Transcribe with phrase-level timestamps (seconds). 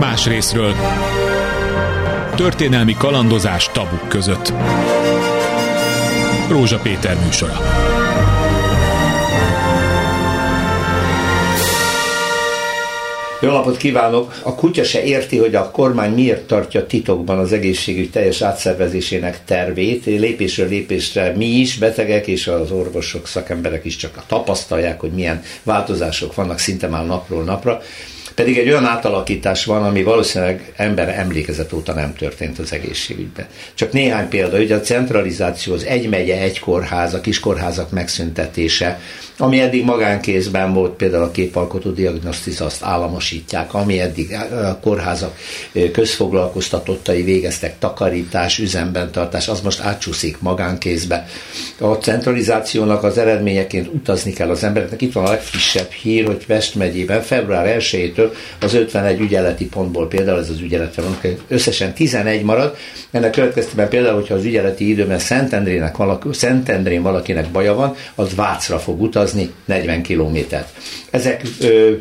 [0.00, 0.74] Más részről
[2.34, 4.52] történelmi kalandozás tabuk között.
[6.48, 7.60] Rózsa Péter műsora.
[13.40, 14.40] Jó napot kívánok!
[14.42, 20.04] A kutya se érti, hogy a kormány miért tartja titokban az egészségügy teljes átszervezésének tervét.
[20.04, 26.34] Lépésről lépésre mi is, betegek és az orvosok, szakemberek is csak tapasztalják, hogy milyen változások
[26.34, 27.82] vannak szinte már napról napra.
[28.36, 33.46] Pedig egy olyan átalakítás van, ami valószínűleg ember emlékezet óta nem történt az egészségügyben.
[33.74, 39.00] Csak néhány példa, ugye a centralizáció, az egy megye, egy kórház, a kiskórházak megszüntetése,
[39.38, 45.36] ami eddig magánkézben volt, például a képalkotó diagnosztiz azt államosítják, ami eddig a kórházak
[45.92, 51.26] közfoglalkoztatottai végeztek takarítás, üzemben tartás, az most átcsúszik magánkézbe.
[51.78, 55.02] A centralizációnak az eredményeként utazni kell az embereknek.
[55.02, 60.38] Itt van a legfrissebb hír, hogy Vest megyében február 1-től az 51 ügyeleti pontból például
[60.38, 61.18] ez az ügyeletre van,
[61.48, 62.76] összesen 11 marad.
[63.10, 68.78] Ennek következtében például, hogyha az ügyeleti időben Szentendrének valaki, Szentendrén valakinek baja van, az Vácra
[68.78, 69.24] fog utazni
[69.64, 70.68] 40 kilométert.
[71.10, 71.92] Ezek ö,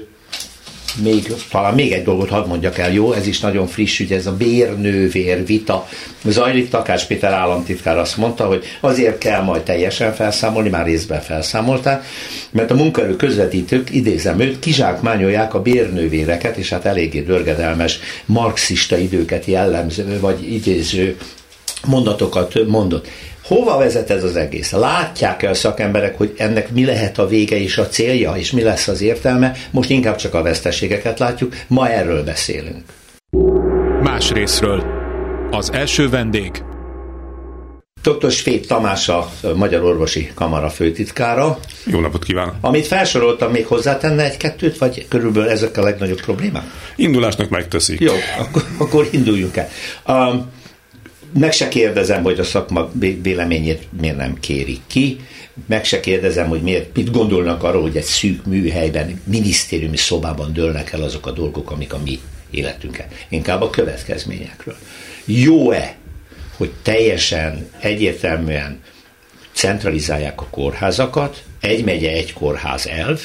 [1.04, 4.26] még, talán még egy dolgot hadd mondjak el, jó, ez is nagyon friss, ugye ez
[4.26, 5.88] a bérnővér vita.
[6.23, 12.06] Zajlik Takács Péter államtitkár azt mondta, hogy azért kell majd teljesen felszámolni, már részben felszámolták,
[12.52, 19.46] mert a munkaerő közvetítők, idézem őt, kizsákmányolják a bérnővéreket, és hát eléggé dörgedelmes marxista időket
[19.46, 21.18] jellemző, vagy idéző
[21.86, 23.08] mondatokat mondott.
[23.48, 24.72] Hova vezet ez az egész?
[24.72, 28.88] Látják-e a szakemberek, hogy ennek mi lehet a vége és a célja, és mi lesz
[28.88, 29.52] az értelme?
[29.72, 32.84] Most inkább csak a veszteségeket látjuk, ma erről beszélünk.
[34.02, 34.84] Más részről.
[35.52, 36.64] Az első vendég.
[38.02, 38.32] Dr.
[38.32, 41.59] Svéd Tamás a Magyar Orvosi Kamara főtitkára.
[41.86, 42.56] Jó napot kívánok!
[42.62, 46.64] Amit felsoroltam, még hozzátenne egy-kettőt, vagy körülbelül ezek a legnagyobb problémák?
[46.96, 48.00] Indulásnak megteszik.
[48.00, 49.70] Jó, akkor, akkor induljunk el.
[50.08, 50.54] Um,
[51.39, 52.91] meg se kérdezem, hogy a szakma
[53.22, 55.19] véleményét miért nem kérik ki,
[55.68, 60.91] meg se kérdezem, hogy miért, mit gondolnak arról, hogy egy szűk műhelyben, minisztériumi szobában dőlnek
[60.91, 62.19] el azok a dolgok, amik a mi
[62.51, 63.07] életünkkel.
[63.29, 64.75] Inkább a következményekről.
[65.25, 65.95] Jó-e,
[66.57, 68.79] hogy teljesen egyértelműen
[69.53, 73.22] centralizálják a kórházakat, egy megye, egy kórház elv,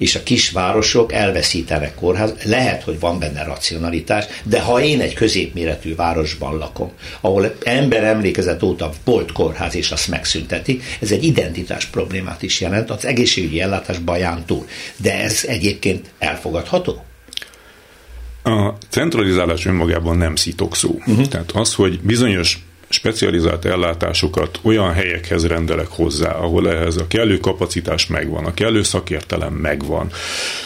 [0.00, 2.32] és a kisvárosok elveszítenek kórház.
[2.44, 6.90] Lehet, hogy van benne racionalitás, de ha én egy középméretű városban lakom,
[7.20, 12.90] ahol ember emlékezet óta volt kórház, és azt megszüntetik, ez egy identitás problémát is jelent
[12.90, 14.66] az egészségügyi ellátás baján túl.
[14.96, 17.04] De ez egyébként elfogadható?
[18.42, 20.98] A centralizálás önmagában nem szitokszó.
[21.06, 21.26] Uh-huh.
[21.26, 22.58] Tehát az, hogy bizonyos
[22.92, 29.52] specializált ellátásokat olyan helyekhez rendelek hozzá, ahol ehhez a kellő kapacitás megvan, a kellő szakértelem
[29.52, 30.10] megvan,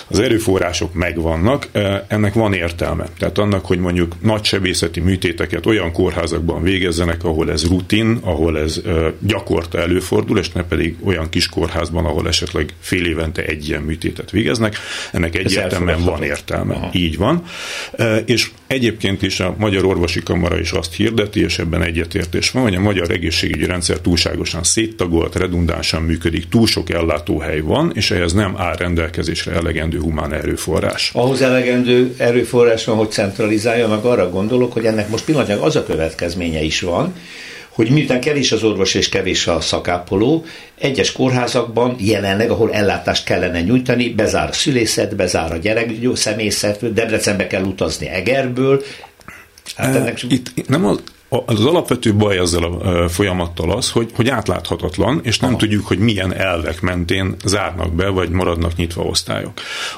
[0.07, 3.07] az erőforrások megvannak, e, ennek van értelme.
[3.19, 8.81] Tehát annak, hogy mondjuk nagy sebészeti műtéteket olyan kórházakban végezzenek, ahol ez rutin, ahol ez
[8.87, 13.83] e, gyakorta előfordul, és ne pedig olyan kis kórházban, ahol esetleg fél évente egy ilyen
[13.83, 14.77] műtétet végeznek,
[15.13, 16.75] ennek egyértelműen van értelme.
[16.75, 16.91] Aha.
[16.93, 17.43] Így van.
[17.93, 22.51] E, és egyébként is a Magyar Orvosi Kamara is azt hirdeti, és ebben egyet egyetértés
[22.51, 28.11] van, hogy a magyar egészségügyi rendszer túlságosan széttagolt, redundánsan működik, túl sok ellátóhely van, és
[28.11, 31.11] ehhez nem áll rendelkezésre elegendő humán erőforrás.
[31.15, 35.85] Ahhoz elegendő erőforrás van, hogy centralizálja, meg arra gondolok, hogy ennek most pillanatnyilag az a
[35.85, 37.15] következménye is van,
[37.69, 40.45] hogy miután kevés az orvos és kevés a szakápoló,
[40.79, 47.47] egyes kórházakban jelenleg, ahol ellátást kellene nyújtani, bezár a szülészet, bezár a gyerekgyó személyzet, Debrecenbe
[47.47, 48.83] kell utazni Egerből,
[49.77, 50.23] Hát ennek...
[50.29, 51.03] Itt nem az,
[51.47, 55.59] az alapvető baj ezzel a folyamattal az, hogy, hogy átláthatatlan, és nem Aha.
[55.59, 59.53] tudjuk, hogy milyen elvek mentén zárnak be, vagy maradnak nyitva osztályok.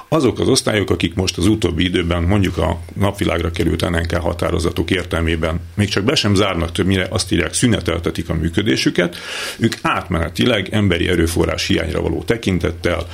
[0.08, 5.60] Azok az osztályok, akik most az utóbbi időben mondjuk a napvilágra került NNK határozatok értelmében
[5.74, 9.16] még csak be sem zárnak többnyire, azt írják, szüneteltetik a működésüket,
[9.58, 13.06] ők átmenetileg emberi erőforrás hiányra való tekintettel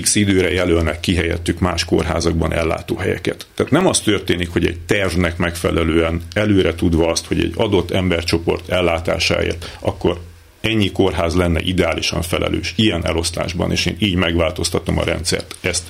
[0.00, 3.46] x időre jelölnek ki helyettük más kórházakban ellátóhelyeket.
[3.54, 8.68] Tehát nem az történik, hogy egy tervnek megfelelően előre tudva azt, hogy egy adott embercsoport
[8.68, 10.20] ellátásáért, akkor
[10.60, 15.56] ennyi kórház lenne ideálisan felelős ilyen elosztásban, és én így megváltoztatom a rendszert.
[15.60, 15.84] Ezt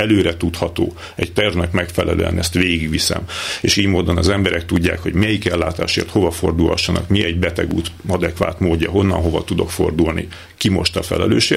[0.00, 3.22] előre tudható, egy tervnek megfelelően ezt végigviszem,
[3.60, 8.60] és így módon az emberek tudják, hogy melyik ellátásért hova fordulhassanak, mi egy betegút adekvát
[8.60, 11.54] módja, honnan hova tudok fordulni, ki most a felelős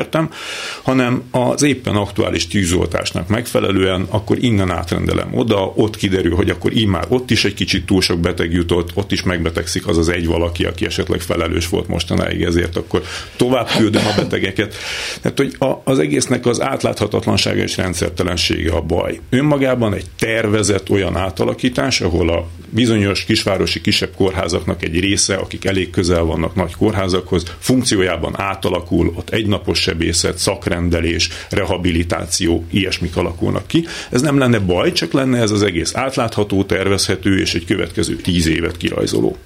[0.81, 6.85] hanem az éppen aktuális tűzoltásnak megfelelően akkor innen átrendelem oda, ott kiderül, hogy akkor így
[6.85, 10.25] már ott is egy kicsit túl sok beteg jutott, ott is megbetegszik az az egy
[10.25, 13.03] valaki, aki esetleg felelős volt mostanáig ezért, akkor
[13.35, 14.75] tovább küldöm a betegeket.
[15.21, 19.19] Tehát, hogy az egésznek az átláthatatlansága és rendszertelen ellensége a baj.
[19.29, 25.89] Önmagában egy tervezett olyan átalakítás, ahol a bizonyos kisvárosi kisebb kórházaknak egy része, akik elég
[25.89, 33.85] közel vannak nagy kórházakhoz, funkciójában átalakul, ott egynapos sebészet, szakrendelés, rehabilitáció, ilyesmik alakulnak ki.
[34.11, 38.47] Ez nem lenne baj, csak lenne ez az egész átlátható, tervezhető és egy következő tíz
[38.47, 39.37] évet kirajzoló.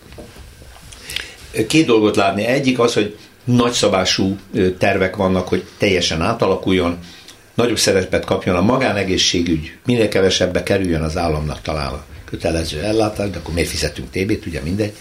[1.67, 2.45] Két dolgot látni.
[2.45, 4.37] Egyik az, hogy nagyszabású
[4.77, 6.97] tervek vannak, hogy teljesen átalakuljon,
[7.57, 13.37] nagyobb szerepet kapjon a magánegészségügy, minél kevesebbe kerüljön az államnak talán a kötelező ellátás, de
[13.37, 14.93] akkor miért fizetünk TB-t, ugye mindegy.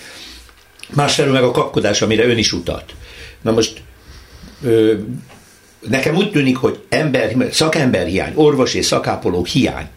[0.95, 2.95] Másfelől meg a kapkodás, amire ön is utalt.
[3.43, 3.83] Na most
[4.63, 4.95] ö,
[5.89, 9.89] nekem úgy tűnik, hogy ember, szakember hiány, orvos és szakápoló hiány,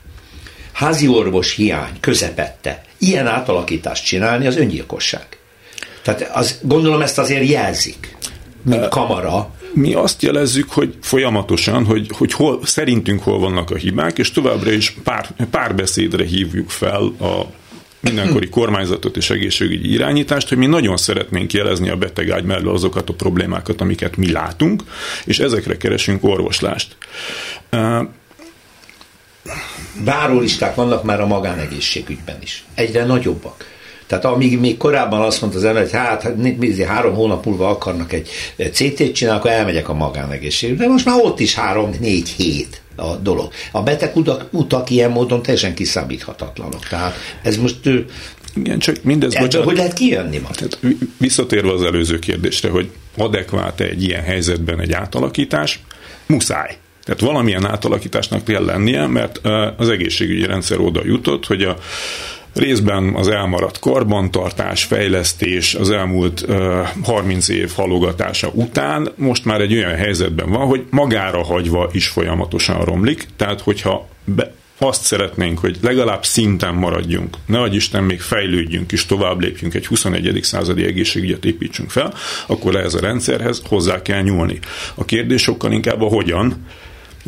[0.71, 5.27] házi orvos hiány közepette, ilyen átalakítást csinálni, az öngyilkosság.
[6.03, 8.15] Tehát az, gondolom ezt azért jelzik,
[8.63, 14.17] mint kamara, mi azt jelezzük, hogy folyamatosan, hogy, hogy hol, szerintünk hol vannak a hibák,
[14.17, 17.45] és továbbra is pár, párbeszédre hívjuk fel a
[17.99, 23.13] mindenkori kormányzatot és egészségügyi irányítást, hogy mi nagyon szeretnénk jelezni a betegágy mellől azokat a
[23.13, 24.83] problémákat, amiket mi látunk,
[25.25, 26.97] és ezekre keresünk orvoslást.
[30.03, 32.65] Várólisták vannak már a magánegészségügyben is.
[32.73, 33.78] Egyre nagyobbak.
[34.09, 36.27] Tehát amíg még korábban azt mondta az ember, hogy hát
[36.87, 38.29] három hónap múlva akarnak egy
[38.71, 40.83] CT-t csinálni, akkor elmegyek a magánegészségügybe.
[40.83, 43.51] De most már ott is három-négy hét a dolog.
[43.71, 46.87] A beteg utak, utak ilyen módon teljesen kiszámíthatatlanok.
[46.87, 47.75] Tehát ez most
[48.55, 49.35] igen, csak mindez...
[49.35, 50.49] Bocsánat, hogy lehet kijönni ma?
[50.49, 50.79] Tehát
[51.17, 55.79] visszatérve az előző kérdésre, hogy adekvát egy ilyen helyzetben egy átalakítás,
[56.25, 56.77] muszáj.
[57.03, 59.39] Tehát valamilyen átalakításnak kell lennie, mert
[59.77, 61.77] az egészségügyi rendszer oda jutott, hogy a
[62.59, 69.73] részben az elmaradt karbantartás, fejlesztés az elmúlt uh, 30 év halogatása után most már egy
[69.73, 75.77] olyan helyzetben van, hogy magára hagyva is folyamatosan romlik, tehát hogyha be, azt szeretnénk, hogy
[75.81, 80.39] legalább szinten maradjunk, ne adj Isten, még fejlődjünk és tovább lépjünk, egy 21.
[80.41, 82.13] századi egészségügyet építsünk fel,
[82.47, 84.59] akkor ehhez a rendszerhez hozzá kell nyúlni.
[84.95, 86.65] A kérdés sokkal inkább a hogyan,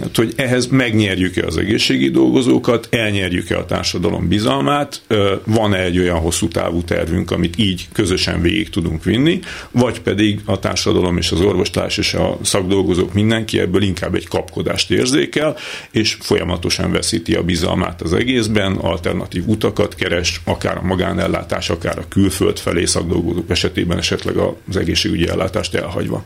[0.01, 5.01] Hát, hogy ehhez megnyerjük-e az egészségi dolgozókat, elnyerjük-e a társadalom bizalmát,
[5.45, 9.39] van-e egy olyan hosszú távú tervünk, amit így közösen végig tudunk vinni,
[9.71, 14.91] vagy pedig a társadalom és az orvostárs és a szakdolgozók mindenki ebből inkább egy kapkodást
[14.91, 15.57] érzékel,
[15.91, 22.07] és folyamatosan veszíti a bizalmát az egészben, alternatív utakat keres, akár a magánellátás, akár a
[22.07, 26.25] külföld felé szakdolgozók esetében esetleg az egészségügyi ellátást elhagyva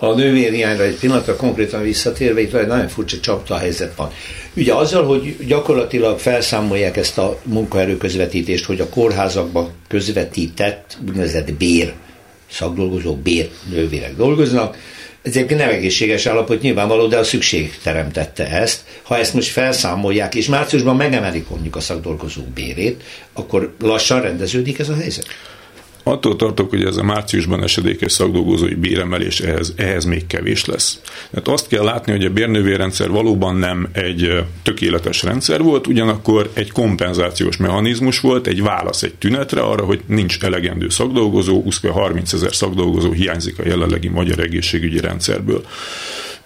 [0.00, 4.10] a nővérhiányra egy pillanatra konkrétan visszatérve, itt egy nagyon furcsa csapta helyzet van.
[4.56, 11.92] Ugye azzal, hogy gyakorlatilag felszámolják ezt a munkaerő közvetítést, hogy a kórházakba közvetített úgynevezett bér
[12.50, 14.76] szakdolgozók, bér nővérek dolgoznak,
[15.22, 18.80] ez egyébként nem egészséges állapot nyilvánvaló, de a szükség teremtette ezt.
[19.02, 23.02] Ha ezt most felszámolják, és márciusban megemelik mondjuk a szakdolgozók bérét,
[23.32, 25.26] akkor lassan rendeződik ez a helyzet?
[26.02, 31.00] Attól tartok, hogy ez a márciusban esedékes szakdolgozói béremelés ehhez, ehhez még kevés lesz.
[31.30, 36.72] Tehát azt kell látni, hogy a bérnövérrendszer valóban nem egy tökéletes rendszer volt, ugyanakkor egy
[36.72, 43.10] kompenzációs mechanizmus volt, egy válasz egy tünetre arra, hogy nincs elegendő szakdolgozó, 20-30 ezer szakdolgozó
[43.10, 45.64] hiányzik a jelenlegi magyar egészségügyi rendszerből.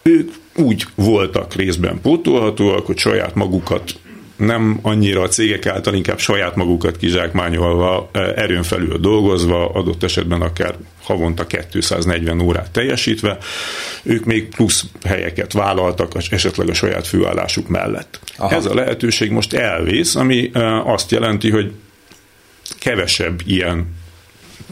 [0.02, 3.94] Ők úgy voltak részben pótolhatóak, hogy saját magukat
[4.42, 10.74] nem annyira a cégek által, inkább saját magukat kizsákmányolva, erőn felül dolgozva, adott esetben akár
[11.02, 13.38] havonta 240 órát teljesítve,
[14.02, 18.20] ők még plusz helyeket vállaltak esetleg a saját főállásuk mellett.
[18.36, 18.54] Aha.
[18.54, 20.50] Ez a lehetőség most elvész, ami
[20.84, 21.72] azt jelenti, hogy
[22.78, 24.00] kevesebb ilyen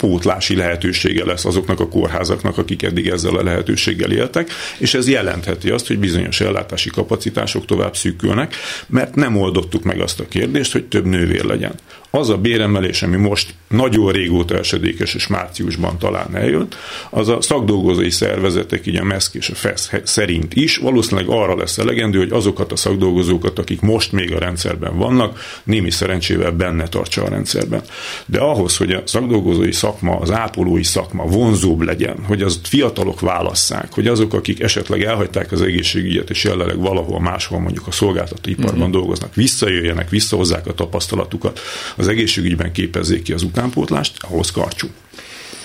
[0.01, 5.71] pótlási lehetősége lesz azoknak a kórházaknak, akik eddig ezzel a lehetőséggel éltek, és ez jelentheti
[5.71, 8.55] azt, hogy bizonyos ellátási kapacitások tovább szűkülnek,
[8.87, 11.75] mert nem oldottuk meg azt a kérdést, hogy több nővér legyen.
[12.11, 16.77] Az a béremelés, ami most nagyon régóta esedékes, és márciusban talán eljött,
[17.11, 21.79] az a szakdolgozói szervezetek, így a MESZK és a FESZ szerint is valószínűleg arra lesz
[21.79, 27.25] elegendő, hogy azokat a szakdolgozókat, akik most még a rendszerben vannak, némi szerencsével benne tartsa
[27.25, 27.83] a rendszerben.
[28.27, 33.93] De ahhoz, hogy a szakdolgozói szakma, az ápolói szakma vonzóbb legyen, hogy az fiatalok válasszák,
[33.93, 38.91] hogy azok, akik esetleg elhagyták az egészségügyet, és jelenleg valahol máshol mondjuk a szolgáltatóiparban uh-huh.
[38.91, 41.61] dolgoznak, visszajöjjenek, visszahozzák a tapasztalatukat,
[41.97, 44.89] az egészségügyben képezzék ki az utánpótlást, ahhoz karcsú.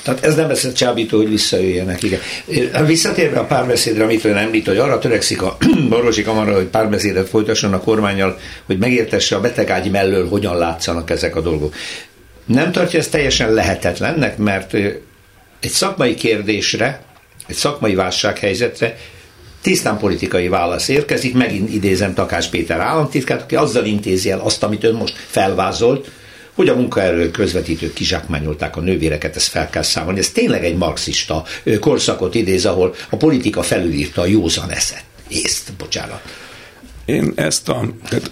[0.03, 2.03] Tehát ez nem lesz csábító, hogy visszajöjjenek.
[2.03, 2.19] Igen.
[2.85, 5.57] Visszatérve a párbeszédre, amit ön említ, hogy arra törekszik a
[5.89, 11.35] orvosi kamara, hogy párbeszédet folytasson a kormányjal, hogy megértesse a betegágyi mellől, hogyan látszanak ezek
[11.35, 11.75] a dolgok.
[12.45, 15.01] Nem tartja ezt teljesen lehetetlennek, mert egy
[15.71, 17.01] szakmai kérdésre,
[17.47, 18.97] egy szakmai válsághelyzetre
[19.61, 24.83] Tisztán politikai válasz érkezik, megint idézem Takás Péter államtitkát, aki azzal intézi el azt, amit
[24.83, 26.09] ön most felvázolt,
[26.55, 30.19] hogy a munkaerő közvetítők kizsákmányolták a nővéreket, ezt fel kell számolni.
[30.19, 31.43] Ez tényleg egy marxista
[31.79, 35.03] korszakot idéz, ahol a politika felülírta a józan eszet.
[35.27, 36.21] Észt, bocsánat.
[37.05, 38.31] Én ezt a, tehát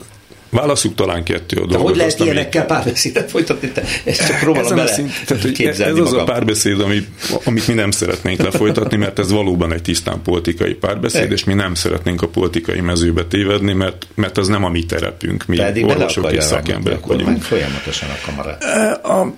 [0.53, 1.77] Válaszuk talán kettő a dolgot.
[1.77, 2.69] De hogy lehet azt, ilyenekkel ami...
[2.71, 3.67] párbeszédet folytatni?
[3.67, 6.03] Te ezt csak próbálom bele szint, tehát, hogy Ez magam.
[6.03, 7.07] az a párbeszéd, ami,
[7.43, 11.73] amit mi nem szeretnénk lefolytatni, mert ez valóban egy tisztán politikai párbeszéd, és mi nem
[11.73, 15.45] szeretnénk a politikai mezőbe tévedni, mert, mert az nem a mi terepünk.
[15.45, 17.41] Mi Pedig orvosok és szakemberek vagyunk.
[17.41, 18.63] Folyamatosan a kamarát.
[19.05, 19.33] A,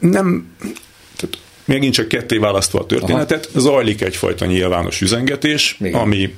[0.00, 0.46] nem,
[1.16, 3.60] tehát megint csak ketté választva a történetet, Aha.
[3.60, 6.00] zajlik egyfajta nyilvános üzengetés, Igen.
[6.00, 6.34] ami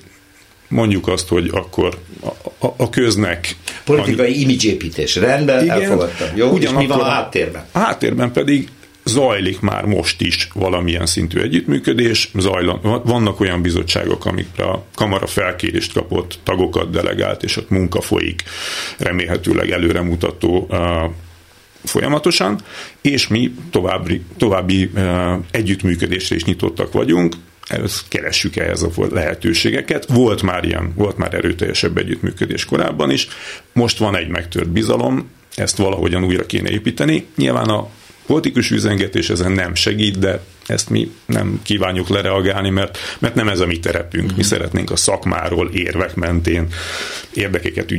[0.69, 3.57] mondjuk azt, hogy akkor a, a, a köznek...
[3.85, 4.41] Politikai annyi...
[4.41, 6.29] imidzsépítés, rendben, igen, elfogadtam.
[6.35, 7.65] Jó, és mi van a háttérben?
[7.73, 8.69] A háttérben pedig
[9.05, 15.93] zajlik már most is valamilyen szintű együttműködés, zajlan, vannak olyan bizottságok, amikre a kamara felkérést
[15.93, 18.43] kapott, tagokat delegált, és ott munka folyik,
[18.99, 20.79] remélhetőleg előremutató uh,
[21.85, 22.61] folyamatosan,
[23.01, 27.35] és mi további, további uh, együttműködésre is nyitottak vagyunk,
[27.69, 30.07] ezt keressük ehhez a lehetőségeket.
[30.07, 33.29] Volt már ilyen, volt már erőteljesebb együttműködés korábban is,
[33.73, 37.27] most van egy megtört bizalom, ezt valahogyan újra kéne építeni.
[37.37, 37.89] Nyilván a
[38.27, 43.61] politikus üzengetés ezen nem segít, de ezt mi nem kívánjuk lereagálni, mert, mert nem ez
[43.61, 44.27] a mi terepünk.
[44.27, 44.41] Mi mhm.
[44.41, 46.67] szeretnénk a szakmáról érvek mentén
[47.35, 47.91] érdekeket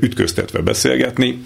[0.00, 1.38] ütköztetve beszélgetni.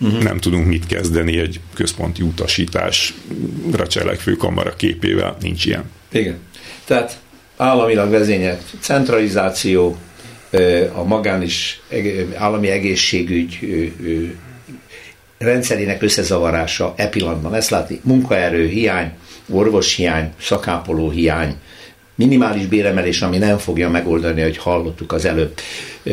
[0.00, 0.22] Uh-huh.
[0.22, 5.84] Nem tudunk mit kezdeni egy központi utasításra cselekvő kamara képével, nincs ilyen.
[6.12, 6.38] Igen.
[6.84, 7.18] Tehát
[7.56, 9.96] államilag vezényelt centralizáció,
[10.94, 11.80] a magán is
[12.34, 13.58] állami egészségügy
[15.38, 17.54] rendszerének összezavarása e pillanatban.
[17.54, 19.12] Ezt látni, munkaerő hiány,
[19.48, 21.56] orvos hiány, szakápoló hiány,
[22.14, 25.52] minimális béremelés, ami nem fogja megoldani, hogy hallottuk az előbb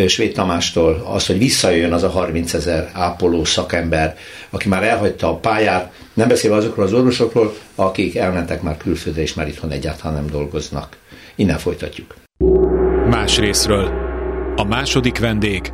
[0.08, 4.18] Svéd Tamástól, az, hogy visszajöjjön az a 30 ezer ápoló szakember,
[4.50, 9.34] aki már elhagyta a pályát, nem beszélve azokról az orvosokról, akik elmentek már külföldre, és
[9.34, 10.98] már itthon egyáltalán nem dolgoznak.
[11.36, 12.16] Innen folytatjuk.
[13.10, 13.92] Más részről.
[14.56, 15.74] A második vendég.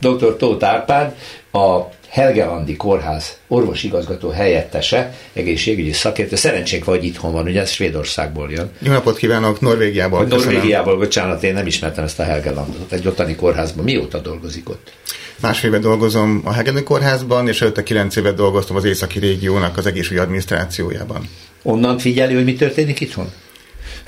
[0.00, 0.36] Dr.
[0.36, 1.16] Tóth Árpád,
[1.52, 6.36] a Helgelandi Kórház orvosigazgató helyettese, egészségügyi szakértő.
[6.36, 8.70] Szerencsénk vagy itthon van, ugye ez Svédországból jön.
[8.78, 10.24] Jó napot kívánok, Norvégiából.
[10.24, 13.84] Norvégiából, bocsánat, én nem ismertem ezt a Helgelandot, egy ottani kórházban.
[13.84, 14.92] Mióta dolgozik ott?
[15.40, 19.86] Másfél éve dolgozom a Helgelandi Kórházban, és előtte kilenc évet dolgoztam az északi régiónak az
[19.86, 21.28] egészségügyi adminisztrációjában.
[21.62, 23.32] Onnan figyeli, hogy mi történik itthon?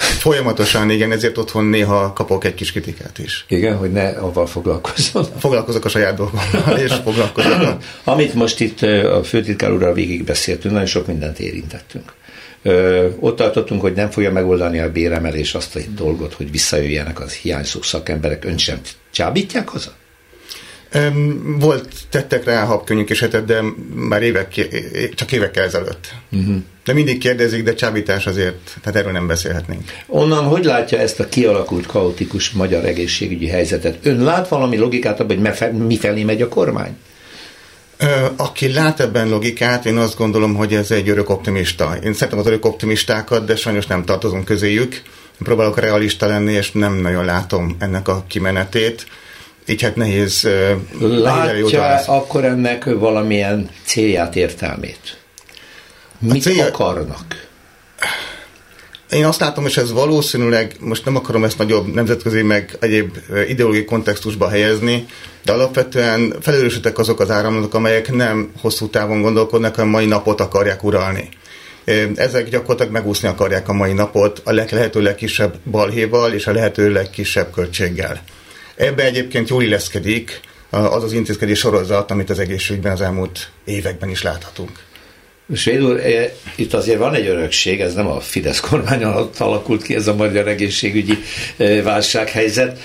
[0.01, 3.45] Folyamatosan, igen, ezért otthon néha kapok egy kis kritikát is.
[3.49, 5.27] Igen, hogy ne avval foglalkozzon.
[5.39, 7.77] Foglalkozok a saját dolgommal, és foglalkozok.
[8.05, 12.13] Amit most itt a főtitkár úrral végig beszéltünk, nagyon sok mindent érintettünk.
[12.63, 17.33] Ö, ott tartottunk, hogy nem fogja megoldani a béremelés azt a dolgot, hogy visszajöjjenek az
[17.33, 18.81] hiányzó szakemberek, ön sem
[19.11, 19.93] csábítják haza?
[21.59, 23.63] Volt, tettek rá habkönnyük és hetet, de
[23.95, 24.69] már évek,
[25.15, 26.15] csak évekkel ezelőtt.
[26.31, 26.57] Uh-huh.
[26.85, 29.83] De mindig kérdezik, de csábítás azért, tehát erről nem beszélhetnénk.
[30.07, 33.99] Onnan hogy látja ezt a kialakult, kaotikus magyar egészségügyi helyzetet?
[34.03, 36.97] Ön lát valami logikát abban, hogy mi felé megy a kormány?
[38.37, 41.97] Aki lát ebben logikát, én azt gondolom, hogy ez egy örök optimista.
[42.05, 45.03] Én szeretem az örök optimistákat, de sajnos nem tartozom közéjük.
[45.39, 49.07] Próbálok realista lenni, és nem nagyon látom ennek a kimenetét
[49.71, 50.49] így hát nehéz.
[51.01, 55.19] Látja akkor ennek valamilyen célját, értelmét?
[56.19, 56.67] Mit célja...
[56.67, 57.49] akarnak?
[59.11, 63.17] Én azt látom, és ez valószínűleg, most nem akarom ezt nagyobb nemzetközi, meg egyéb
[63.49, 65.07] ideológiai kontextusba helyezni,
[65.45, 70.85] de alapvetően felelősítek azok az áramlatok, amelyek nem hosszú távon gondolkodnak, hanem mai napot akarják
[70.85, 71.29] uralni.
[72.15, 77.51] Ezek gyakorlatilag megúszni akarják a mai napot a lehető legkisebb balhéval és a lehető legkisebb
[77.53, 78.23] költséggel.
[78.81, 84.23] Ebbe egyébként jól illeszkedik az az intézkedés sorozat, amit az egészségügyben az elmúlt években is
[84.23, 84.71] láthatunk.
[85.55, 89.95] Svéd eh, itt azért van egy örökség, ez nem a Fidesz kormány alatt alakult ki
[89.95, 91.19] ez a magyar egészségügyi
[91.57, 92.79] eh, válsághelyzet,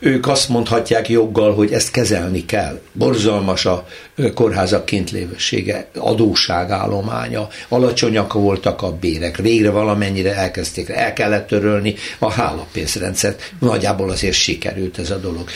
[0.00, 2.80] ők azt mondhatják joggal, hogy ezt kezelni kell.
[2.92, 3.86] Borzalmas a
[4.34, 13.52] kórházak kintlévősége, adóságállománya, alacsonyak voltak a bérek, végre valamennyire elkezdték, el kellett törölni a hálapénzrendszert.
[13.60, 15.48] Nagyjából azért sikerült ez a dolog.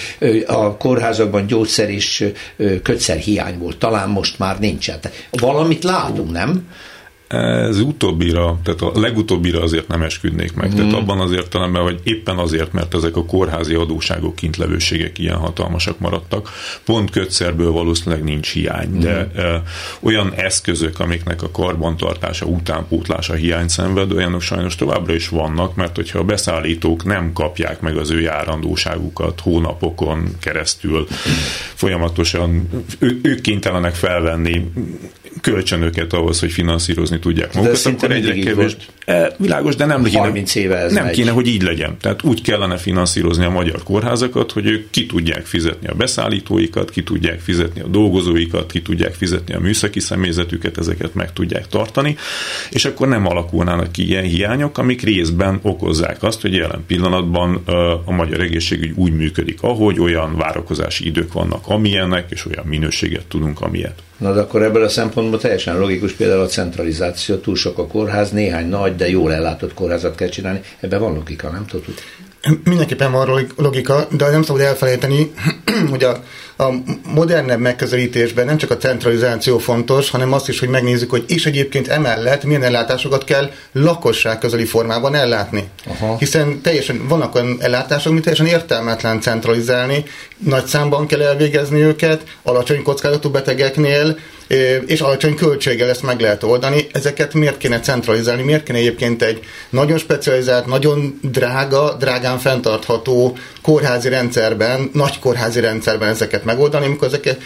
[0.47, 2.33] A kórházakban gyógyszer és
[2.83, 4.99] kötszer hiány volt, talán most már nincsen.
[5.31, 6.69] Valamit látunk, nem?
[7.33, 10.73] Ez utóbbira, tehát a legutóbbira azért nem esküdnék meg.
[10.73, 10.77] Mm.
[10.77, 15.99] Tehát abban az értelemben, hogy éppen azért, mert ezek a kórházi adóságok, kintlevőségek ilyen hatalmasak
[15.99, 16.51] maradtak.
[16.85, 19.01] Pont kötszerből valószínűleg nincs hiány, mm.
[19.01, 19.63] de e,
[20.01, 26.19] olyan eszközök, amiknek a karbantartása, utánpótlása hiány szenved, olyanok sajnos továbbra is vannak, mert hogyha
[26.19, 31.33] a beszállítók nem kapják meg az ő járandóságukat hónapokon keresztül, mm.
[31.75, 34.71] folyamatosan ő, ők kénytelenek felvenni
[35.41, 38.77] kölcsönöket ahhoz, hogy finanszírozni tudják magukat, akkor egyre kevés.
[39.05, 41.15] E, világos, de nem kéne, éve ez nem megy.
[41.15, 41.97] kéne, hogy így legyen.
[42.01, 47.03] Tehát úgy kellene finanszírozni a magyar kórházakat, hogy ők ki tudják fizetni a beszállítóikat, ki
[47.03, 52.17] tudják fizetni a dolgozóikat, ki tudják fizetni a műszaki személyzetüket, ezeket meg tudják tartani,
[52.71, 57.55] és akkor nem alakulnának ki ilyen hiányok, amik részben okozzák azt, hogy jelen pillanatban
[58.05, 63.61] a magyar egészségügy úgy működik, ahogy olyan várakozási idők vannak, amilyenek, és olyan minőséget tudunk,
[63.61, 64.03] amilyet.
[64.23, 68.31] Na de akkor ebből a szempontból teljesen logikus például a centralizáció, túl sok a kórház,
[68.31, 70.61] néhány nagy, de jól ellátott kórházat kell csinálni.
[70.81, 71.95] Ebben van logika, nem tudod?
[72.65, 75.33] Mindenképpen van logika, de nem szabad elfelejteni,
[75.91, 76.23] hogy a,
[76.57, 76.73] a
[77.15, 81.89] modernebb megközelítésben nem csak a centralizáció fontos, hanem azt is, hogy megnézzük, hogy is egyébként
[81.89, 85.69] emellett milyen ellátásokat kell lakosság közeli formában ellátni.
[85.87, 86.17] Aha.
[86.19, 90.05] Hiszen teljesen vannak olyan ellátások, amit teljesen értelmetlen centralizálni,
[90.37, 94.17] nagy számban kell elvégezni őket, alacsony kockázatú betegeknél,
[94.87, 96.87] és alacsony költséggel ezt meg lehet oldani.
[96.93, 98.43] Ezeket miért kéne centralizálni?
[98.43, 99.41] Miért kéne egyébként egy
[99.71, 107.41] nagyon specializált, nagyon drága, drágán fenntartható kórházi rendszerben, nagy kórházi rendszerben ezeket megoldani, amikor ezeket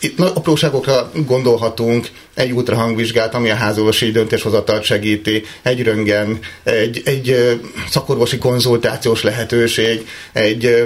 [0.00, 7.58] itt apróságokra gondolhatunk, egy ultrahangvizsgát, ami a házorvosi döntéshozatalt segíti, egy röngen, egy, egy
[7.90, 10.84] szakorvosi konzultációs lehetőség, egy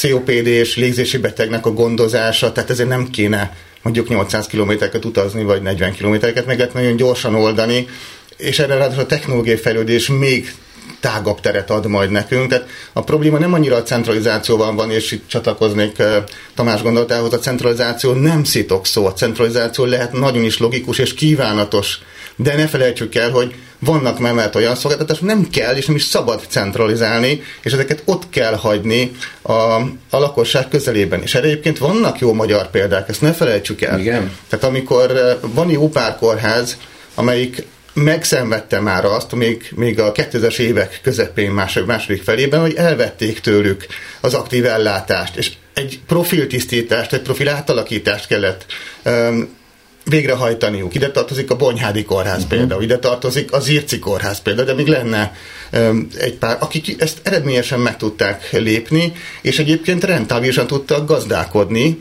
[0.00, 5.92] COPD-s légzési betegnek a gondozása, tehát ezért nem kéne mondjuk 800 kilométereket utazni, vagy 40
[5.92, 7.88] kilométereket meg lehet nagyon gyorsan oldani,
[8.36, 10.54] és erre ráadásul a technológiai fejlődés még
[11.00, 12.48] tágabb teret ad majd nekünk.
[12.48, 16.24] Tehát a probléma nem annyira a centralizációban van, és itt csatlakoznék eh,
[16.54, 22.00] Tamás gondolatához, a centralizáció nem szitok szó, a centralizáció lehet nagyon is logikus és kívánatos,
[22.36, 26.40] de ne felejtsük el, hogy vannak mellett olyan szolgáltatások, nem kell és nem is szabad
[26.48, 29.10] centralizálni, és ezeket ott kell hagyni
[29.42, 31.22] a, a lakosság közelében.
[31.22, 33.98] És erre egyébként vannak jó magyar példák, ezt ne felejtsük el.
[33.98, 34.32] Igen.
[34.48, 36.76] Tehát amikor eh, van jó pár kórház,
[37.14, 43.40] amelyik megszenvedte már azt, még, még a 2000-es évek közepén, második, második felében, hogy elvették
[43.40, 43.86] tőlük
[44.20, 48.66] az aktív ellátást, és egy profiltisztítást, egy profil átalakítást kellett
[49.04, 49.60] um,
[50.04, 50.94] végrehajtaniuk.
[50.94, 52.58] Ide tartozik a Bonyhádi kórház uh-huh.
[52.58, 55.36] például, ide tartozik az Irci kórház például, de még lenne
[55.72, 59.12] um, egy pár, akik ezt eredményesen meg tudták lépni,
[59.42, 61.98] és egyébként rentábilisan tudtak gazdálkodni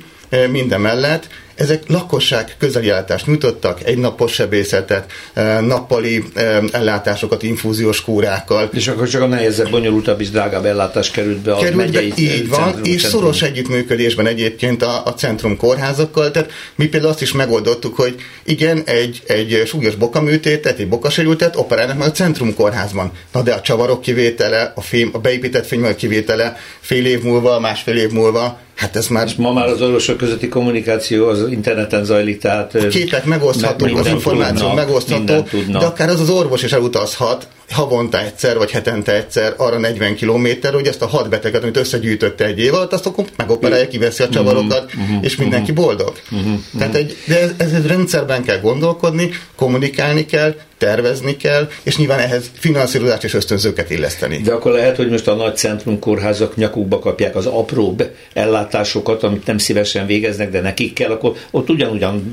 [0.51, 8.69] minden mellett, ezek lakosság közeljárást nyújtottak, egy napos sebészetet, eh, nappali eh, ellátásokat infúziós kúrákkal.
[8.73, 12.21] És akkor csak a nehezebb, bonyolultabb és drágább ellátás került be a került megyei be,
[12.21, 13.21] Így van, centrum, és centrum.
[13.21, 18.81] szoros együttműködésben egyébként a, a centrum kórházakkal, tehát mi például azt is megoldottuk, hogy igen,
[18.85, 23.11] egy, egy súlyos bokaműtétet, egy bokasérültet operálnak meg a centrum kórházban.
[23.31, 27.97] Na de a csavarok kivétele, a, fém, a beépített fénymag kivétele fél év múlva, másfél
[27.97, 29.25] év múlva Hát ez már...
[29.25, 32.75] És ma már az orvosok közötti kommunikáció az interneten zajlik, tehát...
[32.75, 38.21] A képek megoszthatók, az információ tudnak, megosztható, de akár az az orvos is elutazhat havonta
[38.21, 42.59] egyszer, vagy hetente egyszer arra 40 kilométer, hogy ezt a hat beteget, amit összegyűjtötte egy
[42.59, 46.13] év alatt, azt akkor megoperálja, kiveszi a csavarokat, uh-huh, és mindenki boldog.
[46.31, 51.97] Uh-huh, Tehát egy, de ez, ez egy rendszerben kell gondolkodni, kommunikálni kell, tervezni kell, és
[51.97, 54.37] nyilván ehhez finanszírozást és ösztönzőket illeszteni.
[54.37, 59.45] De akkor lehet, hogy most a nagy centrum kórházak nyakukba kapják az apróbb ellátásokat, amit
[59.45, 62.31] nem szívesen végeznek, de nekik kell, akkor ott ugyanúgyan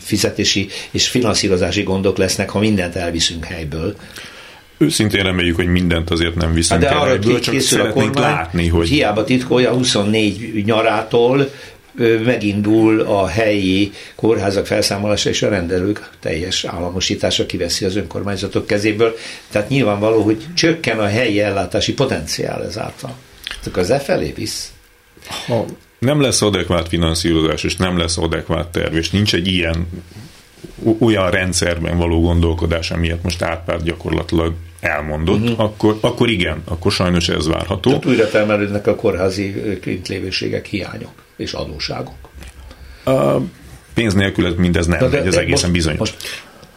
[0.00, 3.94] fizetési és finanszírozási gondok lesznek, ha mindent elviszünk helyből.
[4.84, 8.68] Őszintén reméljük, hogy mindent azért nem viszünk hát de el egyből, csak szeretnénk kormány, látni,
[8.68, 8.88] hogy...
[8.88, 11.50] Hiába titkolja 24 nyarától,
[12.24, 19.16] megindul a helyi kórházak felszámolása és a rendelők teljes államosítása kiveszi az önkormányzatok kezéből.
[19.50, 23.14] Tehát nyilvánvaló, hogy csökken a helyi ellátási potenciál ezáltal.
[23.62, 24.72] Csak az e felé visz.
[25.46, 25.64] Ha
[25.98, 29.86] nem lesz adekvát finanszírozás, és nem lesz adekvát terv, és nincs egy ilyen
[30.98, 34.52] olyan rendszerben való gondolkodás, amilyet most átpárt gyakorlatilag
[34.84, 35.60] elmondott, uh-huh.
[35.60, 37.90] akkor, akkor igen, akkor sajnos ez várható.
[37.90, 42.14] Tehát újra felmerülnek a kórházi kintlévőségek, hiányok és adóságok.
[43.04, 43.36] A
[43.94, 45.98] pénz nélkül mindez nem megy, ez egészen bizonyos.
[45.98, 46.16] Most,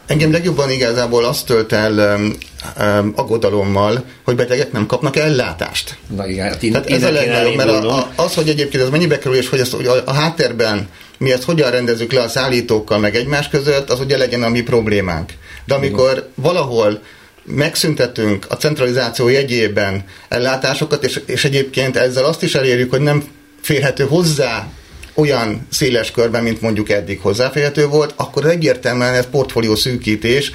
[0.08, 2.38] Engem legjobban igazából azt tölt el um,
[2.80, 5.98] um, aggodalommal, hogy betegek nem kapnak ellátást.
[6.16, 8.90] Na igen, hát én, Tehát ez a legnagyobb, mert a, a, az, hogy egyébként ez
[8.90, 12.28] mennyibe kerül, és hogy ezt hogy a, a háttérben mi ezt hogyan rendezzük le a
[12.28, 15.34] szállítókkal meg egymás között, az ugye legyen a mi problémánk.
[15.66, 17.02] De amikor valahol
[17.48, 23.24] megszüntetünk a centralizáció jegyében ellátásokat, és, és egyébként ezzel azt is elérjük, hogy nem
[23.62, 24.68] férhető hozzá
[25.14, 30.52] olyan széles körben, mint mondjuk eddig hozzáférhető volt, akkor egyértelműen ez portfólió szűkítés,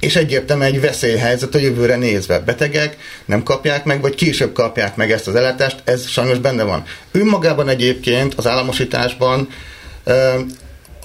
[0.00, 2.38] és egyértelműen egy veszélyhelyzet a jövőre nézve.
[2.38, 6.84] Betegek nem kapják meg, vagy később kapják meg ezt az ellátást, ez sajnos benne van.
[7.12, 9.48] Önmagában egyébként az államosításban,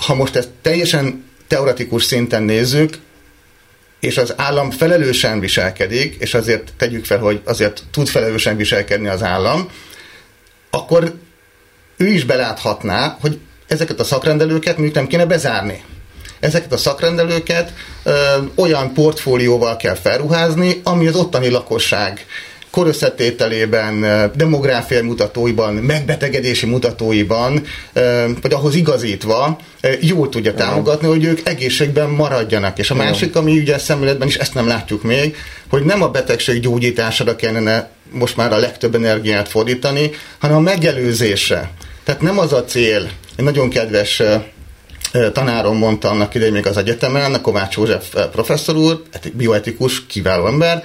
[0.05, 2.97] ha most ezt teljesen teoretikus szinten nézzük,
[4.01, 9.23] és az állam felelősen viselkedik, és azért tegyük fel, hogy azért tud felelősen viselkedni az
[9.23, 9.69] állam,
[10.69, 11.13] akkor
[11.97, 15.83] ő is beláthatná, hogy ezeket a szakrendelőket mondjuk nem kéne bezárni.
[16.39, 22.25] Ezeket a szakrendelőket ö, olyan portfólióval kell felruházni, ami az ottani lakosság
[22.71, 24.01] korösszetételében,
[24.35, 27.63] demográfiai mutatóiban, megbetegedési mutatóiban,
[28.41, 29.59] vagy ahhoz igazítva
[29.99, 32.79] jól tudja támogatni, hogy ők egészségben maradjanak.
[32.79, 35.35] És a másik, ami ugye szemléletben is ezt nem látjuk még,
[35.69, 41.71] hogy nem a betegség gyógyítására kellene most már a legtöbb energiát fordítani, hanem a megelőzésre.
[42.03, 44.21] Tehát nem az a cél, egy nagyon kedves
[45.33, 49.01] tanárom mondta annak idején még az egyetemen, a Kovács József professzor úr,
[49.33, 50.83] bioetikus, kiváló ember,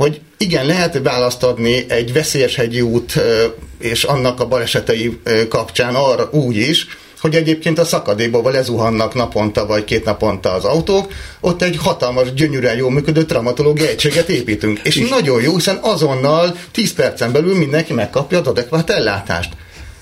[0.00, 3.20] hogy igen, lehet választ adni egy veszélyes hegyi út
[3.78, 6.86] és annak a balesetei kapcsán arra úgy is,
[7.20, 12.76] hogy egyébként a szakadékból lezuhannak naponta vagy két naponta az autók, ott egy hatalmas, gyönyörűen
[12.76, 14.80] jól működő traumatológiai egységet építünk.
[14.82, 19.52] És nagyon jó, hiszen azonnal 10 percen belül mindenki megkapja az adekvát ellátást.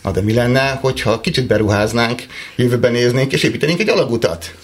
[0.03, 2.23] Na de mi lenne, hogyha kicsit beruháznánk,
[2.57, 4.55] jövőben néznénk és építenénk egy alagutat?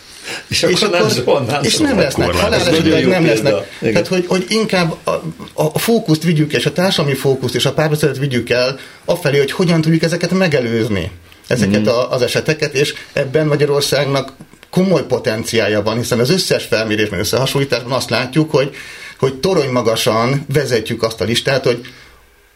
[0.49, 1.65] És, és akkor, nem zuhannánk.
[1.65, 3.55] És nem lesznek, halálesetek nem lesznek.
[3.81, 5.11] Tehát, hogy, hogy inkább a,
[5.53, 9.81] a fókuszt vigyük, és a társadalmi fókuszt és a párbeszédet vigyük el afelé, hogy hogyan
[9.81, 11.11] tudjuk ezeket megelőzni
[11.47, 11.87] ezeket mm.
[11.87, 14.33] a, az eseteket, és ebben Magyarországnak
[14.71, 18.75] komoly potenciálja van, hiszen az összes felmérésben, összehasonlításban azt látjuk, hogy,
[19.19, 21.87] hogy torony magasan vezetjük azt a listát, hogy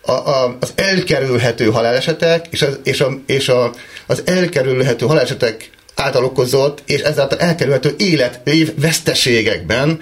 [0.02, 3.72] a, a, az elkerülhető halálesetek és, az, és, a, és a,
[4.06, 10.00] az elkerülhető halálesetek által okozott, és ezáltal elkerülhető életév veszteségekben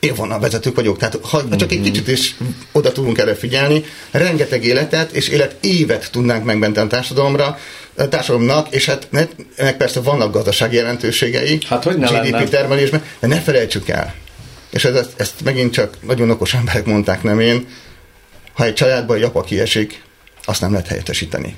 [0.00, 0.98] élvonal vezetők vagyok.
[0.98, 2.36] Tehát ha csak egy kicsit is
[2.72, 7.58] oda tudunk erre figyelni, rengeteg életet és élet évet tudnánk megmenteni a társadalomra,
[7.96, 9.08] a társadalomnak, és hát
[9.56, 12.44] ennek persze vannak gazdasági jelentőségei, hát, hogy GDP lenne?
[12.44, 14.14] termelésben, de ne felejtsük el,
[14.70, 17.66] és ez, ezt, ezt megint csak nagyon okos emberek mondták, nem én,
[18.52, 20.02] ha egy családban egy apa kiesik,
[20.44, 21.56] azt nem lehet helyettesíteni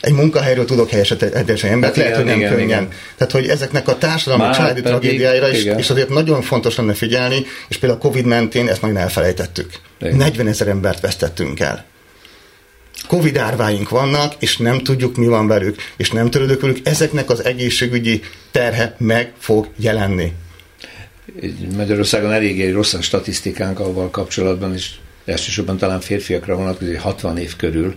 [0.00, 1.26] egy munkahelyről tudok helyesedni
[1.62, 2.66] embert, hát lehet, hogy nem igen, könnyen.
[2.68, 2.88] Igen.
[3.16, 7.46] Tehát, hogy ezeknek a társadalmi Már családi tragédiáira is, és azért nagyon fontos lenne figyelni,
[7.68, 9.70] és például a Covid mentén ezt nagyon elfelejtettük.
[10.00, 10.16] Igen.
[10.16, 11.84] 40 ezer embert vesztettünk el.
[13.06, 17.44] Covid árváink vannak, és nem tudjuk, mi van velük, és nem törődök velük, ezeknek az
[17.44, 20.32] egészségügyi terhe meg fog jelenni.
[21.76, 24.90] Magyarországon eléggé rossz a statisztikánk avval kapcsolatban, és
[25.24, 27.94] elsősorban talán férfiakra vonatkozik, 60 év körül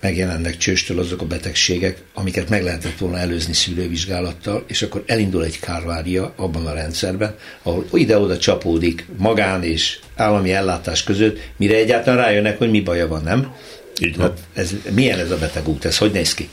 [0.00, 5.60] megjelennek csőstől azok a betegségek, amiket meg lehetett volna előzni szülővizsgálattal, és akkor elindul egy
[5.60, 12.58] kárvária abban a rendszerben, ahol ide-oda csapódik magán és állami ellátás között, mire egyáltalán rájönnek,
[12.58, 13.54] hogy mi baja van, nem?
[14.00, 14.26] Így van.
[14.26, 16.48] Hát ez, milyen ez a betegút, ez hogy néz ki?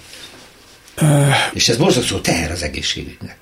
[1.02, 3.38] Uh, és ez borzasztó teher az egészségügynek.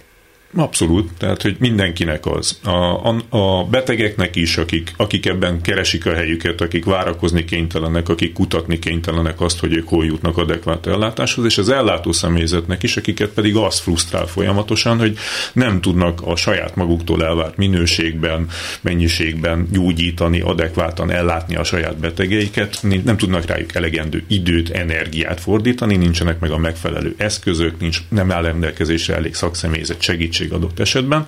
[0.56, 2.60] Abszolút, tehát hogy mindenkinek az.
[2.64, 8.34] A, a, a betegeknek is, akik, akik ebben keresik a helyüket, akik várakozni kénytelenek, akik
[8.34, 13.30] kutatni kénytelenek azt, hogy ők hol jutnak adekvát ellátáshoz, és az ellátó személyzetnek is, akiket
[13.30, 15.18] pedig az frusztrál folyamatosan, hogy
[15.54, 18.48] nem tudnak a saját maguktól elvárt minőségben,
[18.82, 26.40] mennyiségben gyógyítani, adekvátan ellátni a saját betegeiket, nem tudnak rájuk elegendő időt, energiát fordítani, nincsenek
[26.40, 31.28] meg a megfelelő eszközök, nincs, nem áll rendelkezésre elég szakszemélyzet segítség feszültség adott esetben,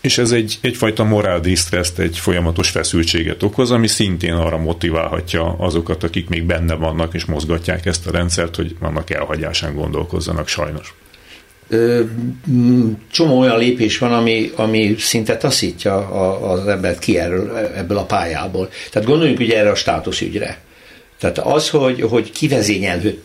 [0.00, 6.04] és ez egy, egyfajta morál disztresszt, egy folyamatos feszültséget okoz, ami szintén arra motiválhatja azokat,
[6.04, 10.94] akik még benne vannak és mozgatják ezt a rendszert, hogy vannak elhagyásán gondolkozzanak sajnos.
[13.10, 16.08] Csomó olyan lépés van, ami, ami szinte taszítja
[16.40, 18.68] az embert ki erről, ebből a pályából.
[18.90, 20.58] Tehát gondoljunk ugye erre a státuszügyre.
[21.18, 23.22] Tehát az, hogy, hogy kivezényelő,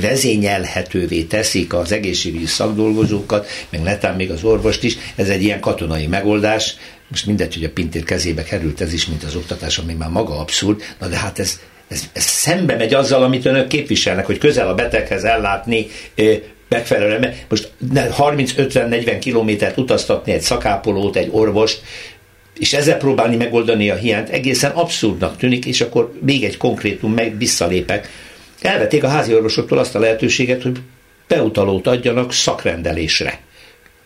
[0.00, 6.06] vezényelhetővé teszik az egészségügyi szakdolgozókat, meg netán még az orvost is, ez egy ilyen katonai
[6.06, 6.76] megoldás.
[7.08, 10.38] Most mindegy, hogy a Pintér kezébe került ez is, mint az oktatás, ami már maga
[10.38, 14.68] abszurd, na de hát ez, ez, ez szembe megy azzal, amit önök képviselnek, hogy közel
[14.68, 15.86] a beteghez ellátni
[16.68, 17.34] megfelelően.
[17.48, 21.82] Most 30-50-40 kilométert utaztatni egy szakápolót, egy orvost,
[22.58, 27.38] és ezzel próbálni megoldani a hiányt egészen abszurdnak tűnik, és akkor még egy konkrétum, meg
[27.38, 28.08] visszalépek
[28.60, 30.78] elvették a házi orvosoktól azt a lehetőséget, hogy
[31.28, 33.40] beutalót adjanak szakrendelésre.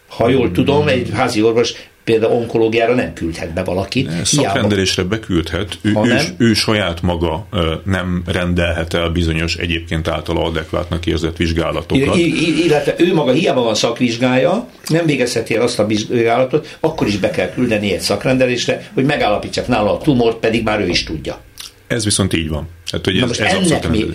[0.09, 1.73] Ha jól tudom, egy házi orvos
[2.05, 4.07] például onkológiára nem küldhet be valakit.
[4.07, 7.47] Ne, szakrendelésre beküldhet, ő, ő, ő saját maga
[7.85, 12.17] nem rendelhet el bizonyos egyébként általa adekvátnak érzett vizsgálatokat.
[12.65, 17.31] Illetve ő maga hiába van szakvizsgája, nem végezheti el azt a vizsgálatot, akkor is be
[17.31, 21.41] kell küldeni egy szakrendelésre, hogy megállapítsák nála a tumort, pedig már ő is tudja.
[21.87, 22.69] Ez viszont így van.
[22.91, 24.07] Hát, hogy ez, ez ennek mi,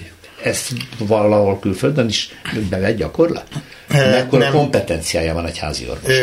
[0.46, 2.30] ezt valahol külföldön is
[2.70, 3.46] bevett gyakorlat?
[3.90, 6.14] Mekkora kompetenciája van egy házi orvos?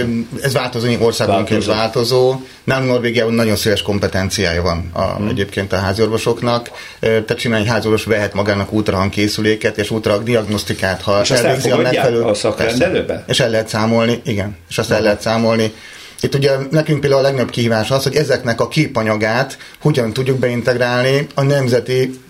[0.42, 2.40] Ez változó, országonként változó.
[2.64, 5.28] Nálunk Norvégiában nagyon széles kompetenciája van a, hmm.
[5.28, 6.70] egyébként a háziorvosoknak.
[7.00, 11.76] Tehát simán egy háziorvos vehet magának ultrahang készüléket és ultrahang diagnosztikát, ha és elvégzi a
[11.76, 13.24] megfelelő a szakrendelőbe?
[13.26, 15.72] És el lehet számolni, igen, és azt el lehet számolni.
[16.20, 21.26] Itt ugye nekünk például a legnagyobb kihívás az, hogy ezeknek a képanyagát hogyan tudjuk beintegrálni
[21.35, 22.20] a nemzeti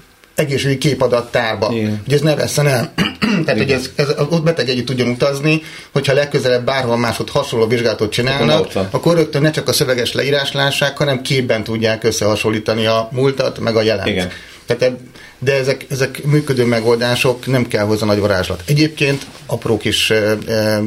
[0.42, 1.70] egészségügyi képadattárba.
[1.72, 2.02] Igen.
[2.06, 2.92] Ugye ez ne veszem el.
[3.44, 8.12] Tehát, hogy ez, ez, ott beteg együtt tudjon utazni, hogyha legközelebb bárhol másod hasonló vizsgálatot
[8.12, 13.08] csinálnak, akkor, akkor rögtön ne csak a szöveges leírás lássák, hanem képben tudják összehasonlítani a
[13.12, 14.08] múltat, meg a jelent.
[14.08, 14.30] Igen.
[14.66, 14.94] Tehát,
[15.38, 18.62] de ezek, ezek működő megoldások, nem kell hozzá nagy varázslat.
[18.66, 20.12] Egyébként apró kis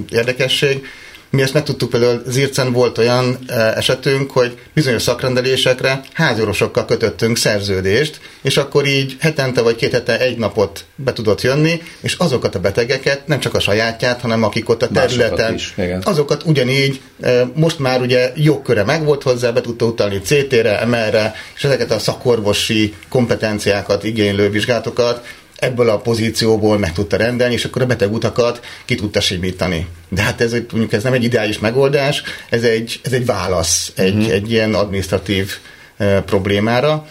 [0.09, 0.85] érdekesség,
[1.29, 8.19] mi ezt megtudtuk például Zircen volt olyan e, esetünk, hogy bizonyos szakrendelésekre háziorosokkal kötöttünk szerződést,
[8.41, 12.59] és akkor így hetente vagy két hete egy napot be tudott jönni, és azokat a
[12.59, 17.79] betegeket, nem csak a sajátját, hanem akik ott a területen, is, azokat ugyanígy, e, most
[17.79, 24.03] már ugye jogköre megvolt hozzá, be tudta utalni CT-re, MR-re, és ezeket a szakorvosi kompetenciákat,
[24.03, 29.19] igénylő vizsgálatokat ebből a pozícióból meg tudta rendelni, és akkor a beteg utakat ki tudta
[29.19, 29.87] simítani.
[30.09, 34.15] De hát ez, mondjuk ez nem egy ideális megoldás, ez egy, ez egy válasz egy,
[34.15, 34.31] uh-huh.
[34.31, 35.51] egy ilyen administratív
[35.97, 37.07] e, problémára.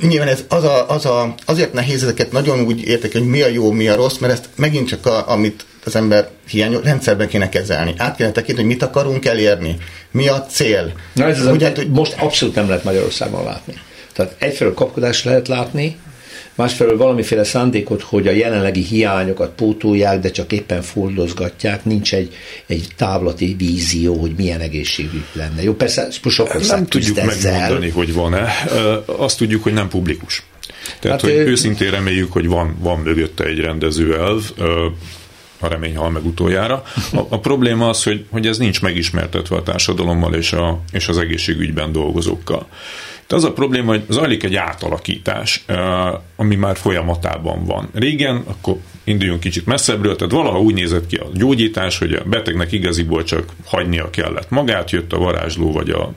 [0.00, 3.48] Nyilván ez az a, az a, azért nehéz ezeket nagyon úgy értek, hogy mi a
[3.48, 7.48] jó, mi a rossz, mert ezt megint csak a, amit az ember hiányol, rendszerben kéne
[7.48, 7.94] kezelni.
[7.96, 9.76] Át kéne tekinteni, hogy mit akarunk elérni,
[10.10, 10.92] mi a cél.
[11.12, 13.74] Na ez Ugyan, az, hogy most abszolút nem lehet Magyarországon látni.
[14.12, 15.98] Tehát egyfelől kapkodást lehet látni,
[16.54, 22.34] másfelől valamiféle szándékot, hogy a jelenlegi hiányokat pótolják, de csak éppen fordozgatják, nincs egy,
[22.66, 25.62] egy távlati vízió, hogy milyen egészségük lenne.
[25.62, 27.52] Jó, persze sok Nem tudjuk ezzel.
[27.52, 28.48] megmondani, hogy van-e.
[29.04, 30.42] Azt tudjuk, hogy nem publikus.
[31.00, 31.46] Tehát, hát, hogy ő...
[31.46, 34.50] őszintén reméljük, hogy van, van mögötte egy rendező elv,
[35.58, 36.82] a remény hal meg utoljára.
[37.12, 41.18] A, a probléma az, hogy, hogy ez nincs megismertetve a társadalommal és, a, és az
[41.18, 42.66] egészségügyben dolgozókkal.
[43.34, 45.64] De az a probléma, hogy zajlik egy átalakítás,
[46.36, 47.88] ami már folyamatában van.
[47.94, 52.72] Régen, akkor induljunk kicsit messzebbről, tehát valaha úgy nézett ki a gyógyítás, hogy a betegnek
[52.72, 56.12] igaziból csak hagynia kellett magát, jött a varázsló, vagy a,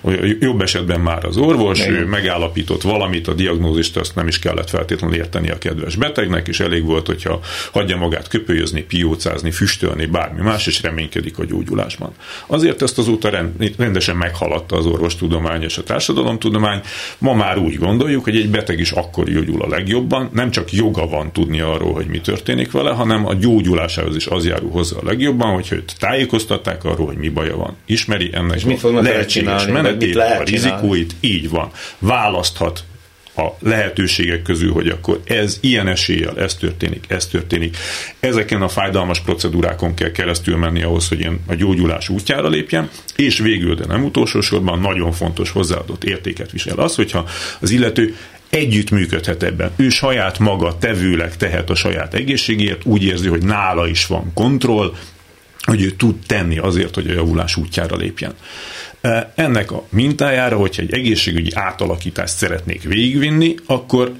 [0.00, 0.10] a
[0.40, 1.90] jobb esetben már az orvos, Meg.
[1.90, 6.60] ő megállapított valamit, a diagnózist azt nem is kellett feltétlenül érteni a kedves betegnek, és
[6.60, 7.40] elég volt, hogyha
[7.72, 12.12] hagyja magát köpölyözni, piócázni, füstölni, bármi más, és reménykedik a gyógyulásban.
[12.46, 13.30] Azért ezt azóta
[13.76, 16.80] rendesen meghaladta az orvostudomány és a társadalomtudomány.
[17.18, 21.06] Ma már úgy gondoljuk, hogy egy beteg is akkor gyógyul a legjobban, nem csak joga
[21.06, 25.04] van tudni arról, hogy mi történik vele, hanem a gyógyulásához is az járul hozzá a
[25.04, 27.76] legjobban, hogyha őt tájékoztatták arról, hogy mi baja van.
[27.86, 31.70] Ismeri ennek és mit fognak lehetséges menetét, a rizikóit, így van.
[31.98, 32.84] Választhat
[33.36, 37.76] a lehetőségek közül, hogy akkor ez ilyen eséllyel, ez történik, ez történik.
[38.20, 43.38] Ezeken a fájdalmas procedúrákon kell keresztül menni ahhoz, hogy én a gyógyulás útjára lépjen, és
[43.38, 47.28] végül, de nem utolsó sorban nagyon fontos hozzáadott értéket visel az, hogyha
[47.60, 48.16] az illető
[48.50, 49.70] együtt működhet ebben.
[49.76, 54.94] Ő saját maga tevőleg tehet a saját egészségért, úgy érzi, hogy nála is van kontroll,
[55.60, 58.34] hogy ő tud tenni azért, hogy a javulás útjára lépjen.
[59.00, 64.12] E, ennek a mintájára, hogyha egy egészségügyi átalakítást szeretnék végigvinni, akkor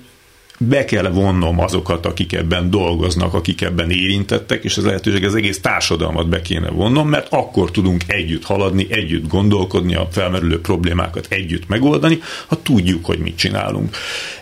[0.59, 5.61] be kell vonnom azokat, akik ebben dolgoznak, akik ebben érintettek, és ez lehetőség az egész
[5.61, 11.69] társadalmat be kéne vonnom, mert akkor tudunk együtt haladni, együtt gondolkodni, a felmerülő problémákat együtt
[11.69, 13.97] megoldani, ha tudjuk, hogy mit csinálunk.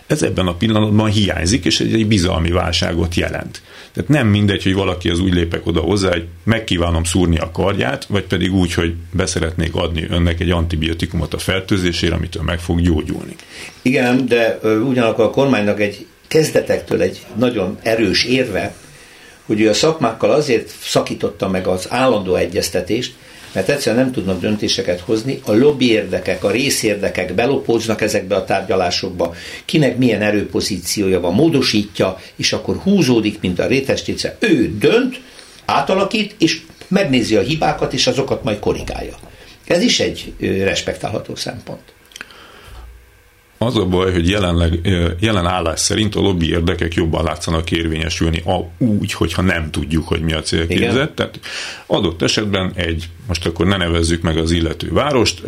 [0.07, 3.61] Ez ebben a pillanatban hiányzik, és egy, egy bizalmi válságot jelent.
[3.95, 8.05] Tehát nem mindegy, hogy valaki az úgy lépek oda hozzá, hogy megkívánom szúrni a kardját,
[8.05, 13.35] vagy pedig úgy, hogy beszeretnék adni önnek egy antibiotikumot a fertőzésére, amitől meg fog gyógyulni.
[13.81, 18.75] Igen, de ugyanakkor a kormánynak egy kezdetektől egy nagyon erős érve,
[19.45, 23.13] hogy ő a szakmákkal azért szakította meg az állandó egyeztetést,
[23.55, 29.35] mert egyszerűen nem tudnak döntéseket hozni, a lobby érdekek, a részérdekek belopóznak ezekbe a tárgyalásokba,
[29.65, 34.37] kinek milyen erőpozíciója van, módosítja, és akkor húzódik, mint a rétestéce.
[34.39, 35.21] Ő dönt,
[35.65, 39.15] átalakít, és megnézi a hibákat, és azokat majd korrigálja.
[39.67, 41.94] Ez is egy respektálható szempont.
[43.57, 44.79] Az a baj, hogy jelenleg,
[45.19, 50.21] jelen állás szerint a lobby érdekek jobban látszanak érvényesülni a, úgy, hogyha nem tudjuk, hogy
[50.21, 51.11] mi a célképzet.
[51.11, 51.39] Tehát
[51.85, 55.43] adott esetben egy, most akkor ne nevezzük meg az illető várost,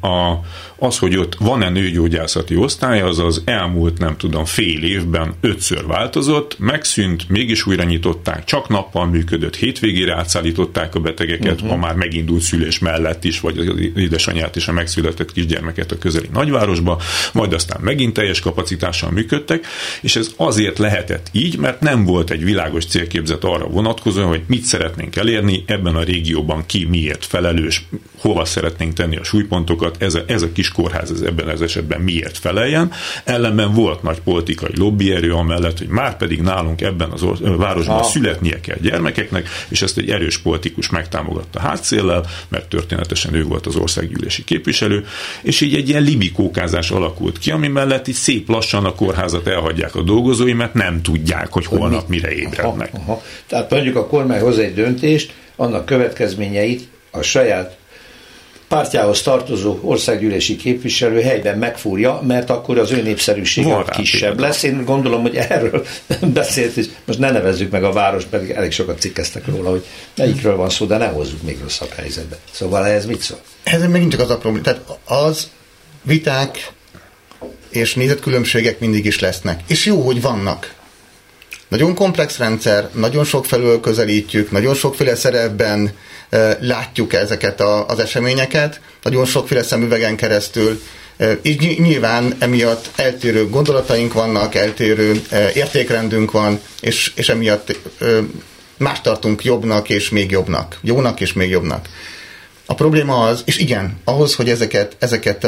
[0.00, 0.40] a,
[0.76, 6.58] az, hogy ott van-e nőgyógyászati osztály, az az elmúlt, nem tudom, fél évben ötször változott,
[6.58, 11.72] megszűnt, mégis újra nyitották, csak nappal működött, hétvégére átszállították a betegeket, uh-huh.
[11.72, 16.28] a már megindult szülés mellett is, vagy az édesanyját és a megszületett kisgyermeket a közeli
[16.32, 17.00] nagyvárosba,
[17.48, 19.66] majd aztán megint teljes kapacitással működtek,
[20.00, 24.62] és ez azért lehetett így, mert nem volt egy világos célképzet arra vonatkozóan, hogy mit
[24.62, 27.84] szeretnénk elérni, ebben a régióban ki miért felelős,
[28.18, 32.00] hova szeretnénk tenni a súlypontokat, ez a, ez a kis kórház ez ebben az esetben
[32.00, 32.90] miért feleljen.
[33.24, 38.02] Ellenben volt nagy politikai lobbyerő amellett, hogy már pedig nálunk ebben az or- városban ha.
[38.02, 43.76] születnie kell gyermekeknek, és ezt egy erős politikus megtámogatta hátszéllel, mert történetesen ő volt az
[43.76, 45.04] országgyűlési képviselő,
[45.42, 49.94] és így egy ilyen libikókázás alakult ki, ami mellett így szép lassan a kórházat elhagyják
[49.94, 52.90] a dolgozói, mert nem tudják, hogy holnap mire ébrednek.
[52.94, 53.22] Aha, aha.
[53.46, 57.77] Tehát mondjuk a kormány hoz egy döntést, annak következményeit a saját
[58.68, 64.62] pártjához tartozó országgyűlési képviselő helyben megfúrja, mert akkor az ő népszerűsége kisebb lesz.
[64.62, 65.86] Én gondolom, hogy erről
[66.20, 69.84] beszélt, és most ne nevezzük meg a város, pedig elég sokat cikkeztek róla, hogy
[70.16, 72.38] melyikről van szó, de ne hozzuk még rosszabb helyzetbe.
[72.50, 73.38] Szóval ez mit szól?
[73.62, 74.64] Ez megint csak az a probléma.
[74.64, 75.50] Tehát az
[76.02, 76.72] viták
[77.70, 79.60] és nézetkülönbségek mindig is lesznek.
[79.66, 80.76] És jó, hogy vannak.
[81.68, 85.92] Nagyon komplex rendszer, nagyon sok felől közelítjük, nagyon sokféle szerepben
[86.60, 90.82] látjuk ezeket a, az eseményeket, nagyon sokféle szemüvegen keresztül,
[91.42, 95.22] így nyilván emiatt eltérő gondolataink vannak, eltérő
[95.54, 97.76] értékrendünk van, és, és emiatt
[98.76, 100.78] más tartunk jobbnak és még jobbnak.
[100.82, 101.88] Jónak és még jobbnak.
[102.66, 105.46] A probléma az, és igen, ahhoz, hogy ezeket, ezeket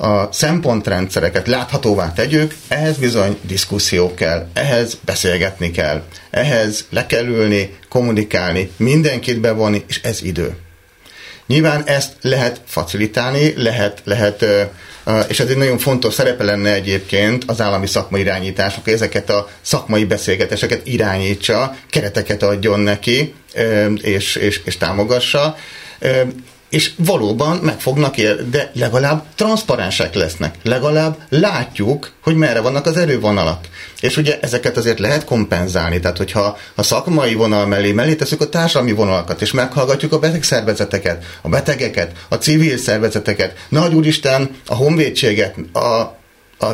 [0.00, 7.76] a szempontrendszereket láthatóvá tegyük, ehhez bizony diszkuszió kell, ehhez beszélgetni kell, ehhez le kell ülni,
[7.88, 10.56] kommunikálni, mindenkit bevonni, és ez idő.
[11.46, 14.44] Nyilván ezt lehet facilitálni, lehet, lehet
[15.28, 19.48] és ez egy nagyon fontos szerepe lenne egyébként az állami szakmai irányítások, hogy ezeket a
[19.60, 23.34] szakmai beszélgetéseket irányítsa, kereteket adjon neki,
[24.02, 25.56] és, és, és támogassa
[26.70, 30.54] és valóban meg fognak ér, de legalább transzparensek lesznek.
[30.62, 33.64] Legalább látjuk, hogy merre vannak az erővonalak.
[34.00, 38.48] És ugye ezeket azért lehet kompenzálni, tehát hogyha a szakmai vonal mellé mellé teszük a
[38.48, 45.54] társadalmi vonalakat, és meghallgatjuk a betegszervezeteket, a betegeket, a civil szervezeteket, nagy úristen, a honvédséget,
[45.72, 46.18] a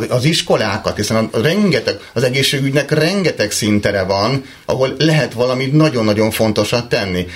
[0.09, 6.89] az iskolákat, hiszen a, rengeteg, az egészségügynek rengeteg szintere van, ahol lehet valamit nagyon-nagyon fontosat
[6.89, 7.27] tenni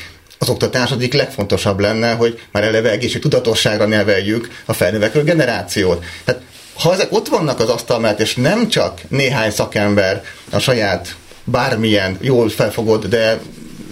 [0.43, 6.05] az oktatás egyik legfontosabb lenne, hogy már eleve egészség tudatosságra neveljük a felnövekvő generációt.
[6.25, 6.43] Tehát
[6.75, 12.19] ha ezek ott vannak az asztal mellett, és nem csak néhány szakember a saját bármilyen
[12.21, 13.41] jól felfogott, de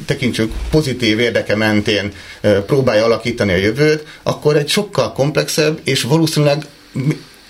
[0.07, 2.13] tekintsük pozitív érdeke mentén
[2.67, 6.67] próbálja alakítani a jövőt, akkor egy sokkal komplexebb és valószínűleg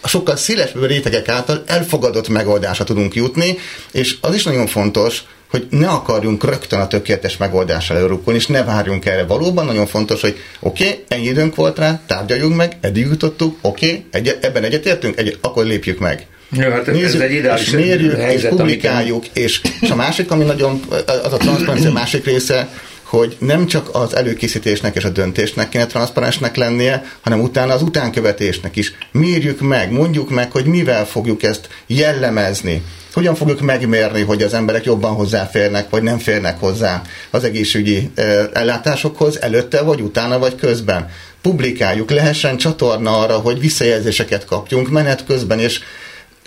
[0.04, 3.58] sokkal szélesebb rétegek által elfogadott megoldásra tudunk jutni,
[3.92, 8.64] és az is nagyon fontos, hogy ne akarjunk rögtön a tökéletes megoldással előrukkolni, és ne
[8.64, 9.24] várjunk erre.
[9.24, 13.86] Valóban nagyon fontos, hogy oké, okay, ennyi időnk volt rá, tárgyaljunk meg, eddig jutottuk, oké,
[13.86, 16.26] okay, egy, ebben egyetértünk, egy, akkor lépjük meg.
[16.52, 19.42] Ja, hát Nézzük, ez egy és mérjük, helyzet, és publikáljuk, amiken...
[19.42, 22.68] és, és a másik, ami nagyon, az a transzparencia másik része,
[23.08, 28.76] hogy nem csak az előkészítésnek és a döntésnek kéne transzparensnek lennie, hanem utána az utánkövetésnek
[28.76, 28.92] is.
[29.12, 34.84] Mérjük meg, mondjuk meg, hogy mivel fogjuk ezt jellemezni, hogyan fogjuk megmérni, hogy az emberek
[34.84, 38.10] jobban hozzáférnek, vagy nem férnek hozzá az egészségügyi
[38.52, 41.08] ellátásokhoz, előtte, vagy utána, vagy közben.
[41.42, 45.80] Publikáljuk, lehessen csatorna arra, hogy visszajelzéseket kapjunk menet közben, és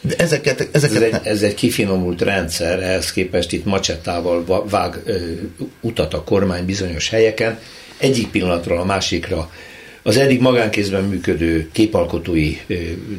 [0.01, 5.17] de ezeket, ezeket ez, egy, ez egy kifinomult rendszer, ehhez képest itt macsettával vág ö,
[5.81, 7.59] utat a kormány bizonyos helyeken,
[7.97, 9.49] egyik pillanatról a másikra
[10.03, 12.57] az eddig magánkézben működő képalkotói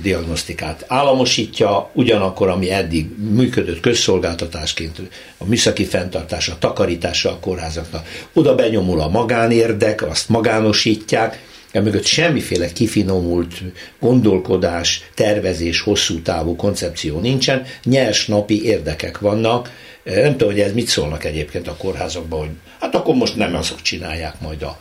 [0.02, 5.00] diagnosztikát államosítja, ugyanakkor, ami eddig működött közszolgáltatásként,
[5.38, 11.38] a műszaki fenntartása, takarítása a kórházaknak, oda benyomul a magánérdek, azt magánosítják,
[11.80, 13.62] mögött semmiféle kifinomult
[14.00, 19.70] gondolkodás, tervezés, hosszú távú koncepció nincsen, nyers napi érdekek vannak.
[20.04, 22.48] Nem tudom, hogy ez mit szólnak egyébként a kórházakban, hogy
[22.80, 24.80] hát akkor most nem azok csinálják majd a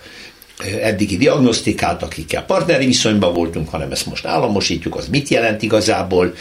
[0.82, 6.34] eddigi diagnosztikát, akikkel partneri viszonyban voltunk, hanem ezt most államosítjuk, az mit jelent igazából,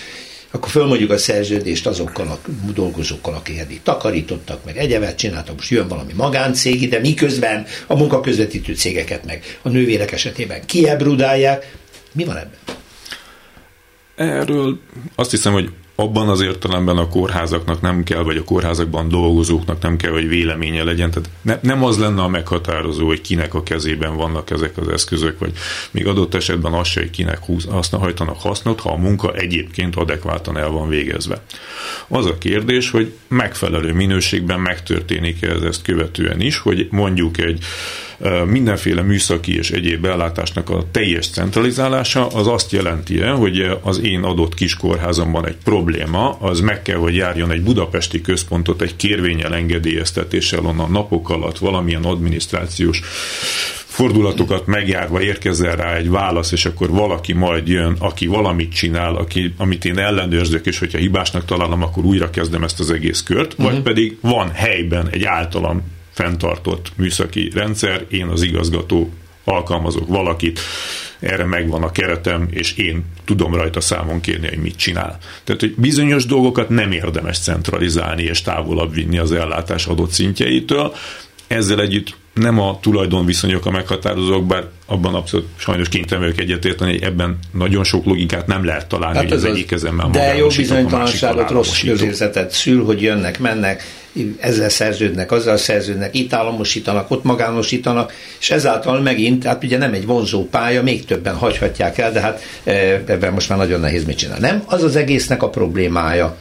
[0.50, 2.38] akkor fölmondjuk a szerződést azokkal a
[2.74, 8.74] dolgozókkal, akik eddig takarítottak, meg egyebet csináltak, most jön valami magáncég de miközben a munkaközvetítő
[8.74, 11.76] cégeket meg a nővérek esetében kiebrudálják.
[12.12, 12.58] Mi van ebben?
[14.16, 14.80] Erről
[15.14, 15.70] azt hiszem, hogy
[16.00, 20.82] abban az értelemben a kórházaknak nem kell, vagy a kórházakban dolgozóknak nem kell, hogy véleménye
[20.82, 21.10] legyen.
[21.10, 25.38] Tehát ne, nem az lenne a meghatározó, hogy kinek a kezében vannak ezek az eszközök,
[25.38, 25.52] vagy
[25.90, 29.96] még adott esetben az se, hogy kinek húz, haszna, hajtanak hasznot, ha a munka egyébként
[29.96, 31.42] adekváltan el van végezve.
[32.08, 37.64] Az a kérdés, hogy megfelelő minőségben megtörténik ez ezt követően is, hogy mondjuk egy
[38.46, 44.22] mindenféle műszaki és egyéb ellátásnak a teljes centralizálása az azt jelenti -e, hogy az én
[44.22, 49.54] adott kis kórházamban egy probléma, az meg kell, hogy járjon egy budapesti központot egy kérvényel
[49.54, 53.02] engedélyeztetéssel onnan napok alatt valamilyen adminisztrációs
[53.86, 59.54] fordulatokat megjárva érkezzen rá egy válasz, és akkor valaki majd jön, aki valamit csinál, aki,
[59.56, 63.64] amit én ellenőrzök, és hogyha hibásnak találom, akkor újra kezdem ezt az egész kört, uh-huh.
[63.66, 63.84] vagy mhm.
[63.84, 65.82] pedig van helyben egy általam
[66.20, 69.12] fenntartott műszaki rendszer, én az igazgató
[69.44, 70.60] alkalmazok valakit,
[71.20, 75.18] erre megvan a keretem, és én tudom rajta számon kérni, hogy mit csinál.
[75.44, 80.94] Tehát, hogy bizonyos dolgokat nem érdemes centralizálni és távolabb vinni az ellátás adott szintjeitől,
[81.46, 87.02] ezzel együtt nem a tulajdonviszonyok a meghatározók, bár abban abszolút sajnos kénytelen vagyok egyetérteni, hogy
[87.02, 89.50] ebben nagyon sok logikát nem lehet találni, hát hogy az, az.
[89.50, 93.82] egyik kezemben De jó bizonytalanságot, rossz közérzetet szül, hogy jönnek, mennek,
[94.40, 100.06] ezzel szerződnek, azzal szerződnek, itt államosítanak, ott magánosítanak, és ezáltal megint, hát ugye nem egy
[100.06, 102.72] vonzó pálya, még többen hagyhatják el, de hát e,
[103.06, 104.46] ebben most már nagyon nehéz mit csinálni.
[104.46, 106.36] Nem, az az egésznek a problémája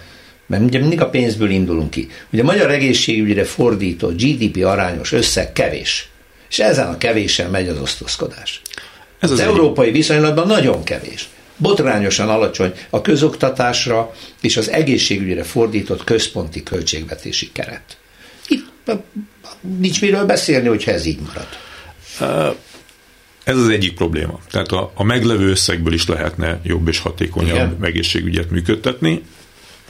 [0.49, 2.07] mert ugye mindig a pénzből indulunk ki.
[2.31, 6.09] Ugye a magyar egészségügyre fordított GDP arányos összeg kevés.
[6.49, 8.61] És ezen a kevésen megy az osztozkodás.
[9.19, 11.29] Ez az, az európai viszonylatban nagyon kevés.
[11.59, 17.97] Botrányosan alacsony a közoktatásra és az egészségügyre fordított központi költségvetési keret.
[18.47, 18.67] Itt
[19.77, 21.47] nincs miről beszélni, hogyha ez így marad.
[23.43, 24.39] Ez az egyik probléma.
[24.51, 27.77] Tehát a, a meglevő összegből is lehetne jobb és hatékonyabb Igen.
[27.81, 29.23] egészségügyet működtetni.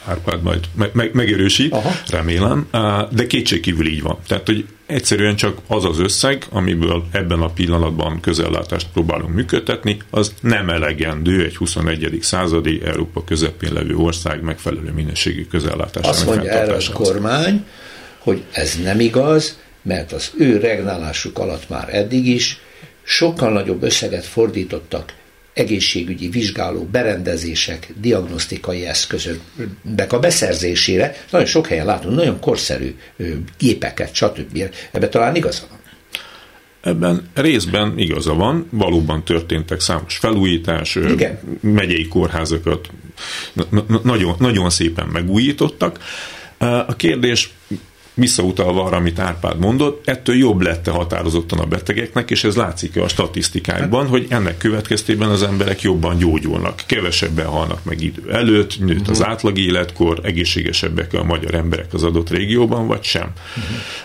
[0.06, 1.92] Árpád majd me- me- megerősít, Aha.
[2.08, 2.68] remélem,
[3.12, 4.18] de kétségkívül így van.
[4.28, 10.34] Tehát, hogy egyszerűen csak az az összeg, amiből ebben a pillanatban közellátást próbálunk működtetni, az
[10.42, 12.18] nem elegendő egy 21.
[12.22, 17.66] századi Európa közepén levő ország megfelelő minőségű közellátásának Azt mondja erre a kormány,
[18.20, 22.60] hogy ez nem igaz, mert az ő regnálásuk alatt már eddig is
[23.04, 25.14] sokkal nagyobb összeget fordítottak
[25.54, 31.16] egészségügyi vizsgáló berendezések, diagnosztikai eszközöknek a beszerzésére.
[31.32, 32.96] Nagyon sok helyen látunk nagyon korszerű
[33.58, 34.64] gépeket, stb.
[34.92, 35.78] Ebben talán igaza van.
[36.82, 41.40] Ebben részben igaza van, valóban történtek számos felújítás, Igen.
[41.62, 42.90] megyei kórházakat
[44.04, 46.00] nagyon, nagyon szépen megújítottak.
[46.58, 47.54] A kérdés
[48.20, 52.98] visszautalva arra, amit Árpád mondott, ettől jobb lett a határozottan a betegeknek, és ez látszik
[52.98, 59.08] a statisztikákban, hogy ennek következtében az emberek jobban gyógyulnak, kevesebben halnak meg idő előtt, nőtt
[59.08, 59.30] az mhm.
[59.30, 63.32] átlag életkor, egészségesebbek a magyar emberek az adott régióban, vagy sem.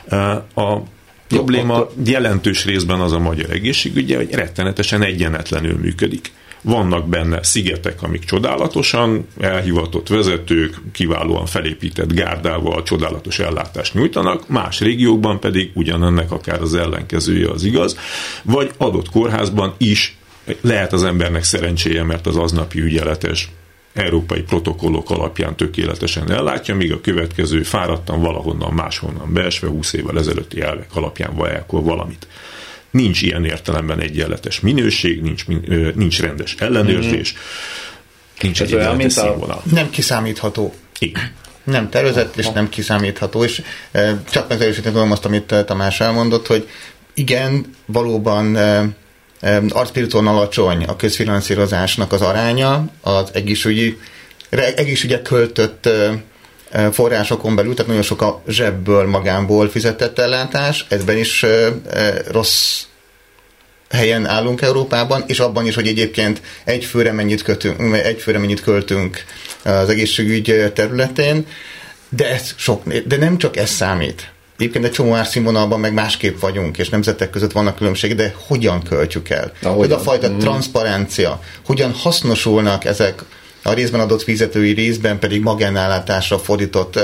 [0.09, 0.43] Uh-huh.
[0.55, 0.83] A
[1.29, 6.33] probléma jelentős részben az a magyar egészségügye, hogy rettenetesen egyenetlenül működik.
[6.67, 15.41] Vannak benne szigetek, amik csodálatosan elhivatott vezetők, kiválóan felépített gárdával csodálatos ellátást nyújtanak, más régiókban
[15.41, 17.99] pedig ugyanennek akár az ellenkezője az igaz,
[18.43, 20.17] vagy adott kórházban is
[20.61, 23.51] lehet az embernek szerencséje, mert az aznapi ügyeletes
[23.95, 30.61] európai protokollok alapján tökéletesen ellátja, míg a következő fáradtan valahonnan máshonnan beesve 20 évvel ezelőtti
[30.61, 32.27] elvek alapján vajákol valamit.
[32.95, 35.45] Nincs ilyen értelemben egyenletes minőség, nincs,
[35.95, 37.43] nincs rendes ellenőrzés, mm-hmm.
[38.41, 39.63] nincs egy egyenletes színvonal.
[39.67, 39.75] A...
[39.75, 40.75] Nem kiszámítható.
[40.99, 41.31] Igen.
[41.65, 46.69] Nem tervezett és nem kiszámítható, és e, csak megerősíteni tudom azt, amit Tamás elmondott, hogy
[47.15, 48.89] igen, valóban e,
[49.41, 53.99] e, arcpirton alacsony a közfinanszírozásnak az aránya az egészségügyi
[54.51, 55.89] egészségügyek költött
[56.93, 61.45] forrásokon belül, tehát nagyon sok a zsebből, magánból fizetett ellátás, ebben is
[62.31, 62.83] rossz
[63.91, 68.61] helyen állunk Európában, és abban is, hogy egyébként egy főre mennyit, kötünk, egy főre mennyit
[68.61, 69.25] költünk
[69.63, 71.47] az egészségügy területén,
[72.09, 74.33] de, ez sok, de nem csak ez számít.
[74.59, 79.29] Egyébként egy csomó árszínvonalban meg másképp vagyunk, és nemzetek között vannak különbségek, de hogyan költjük
[79.29, 79.53] el?
[79.63, 80.39] Hogy a fajta mm.
[80.39, 83.23] transzparencia, hogyan hasznosulnak ezek
[83.67, 87.01] a részben adott fizetői részben pedig magánállátásra fordított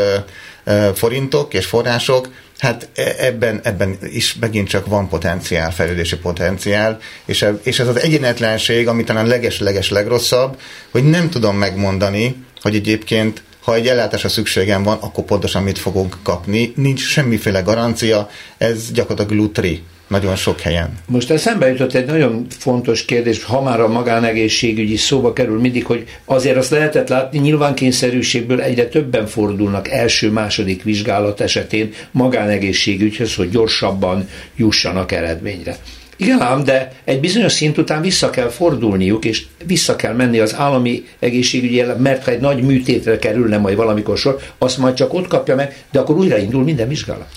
[0.94, 7.42] forintok és források, hát e, ebben, ebben is megint csak van potenciál, fejlődési potenciál, és,
[7.42, 13.42] e, és ez az egyenetlenség, ami talán leges-leges legrosszabb, hogy nem tudom megmondani, hogy egyébként
[13.60, 16.72] ha egy ellátásra szükségem van, akkor pontosan mit fogok kapni.
[16.76, 20.98] Nincs semmiféle garancia, ez gyakorlatilag lutri nagyon sok helyen.
[21.06, 26.04] Most eszembe jutott egy nagyon fontos kérdés, ha már a magánegészségügyi szóba kerül mindig, hogy
[26.24, 34.28] azért azt lehetett látni, nyilván kényszerűségből egyre többen fordulnak első-második vizsgálat esetén magánegészségügyhöz, hogy gyorsabban
[34.56, 35.76] jussanak eredményre.
[36.16, 40.54] Igen ám, de egy bizonyos szint után vissza kell fordulniuk, és vissza kell menni az
[40.54, 45.26] állami egészségügyi mert ha egy nagy műtétre kerülne majd valamikor sor, azt majd csak ott
[45.26, 47.28] kapja meg, de akkor újraindul minden vizsgálat.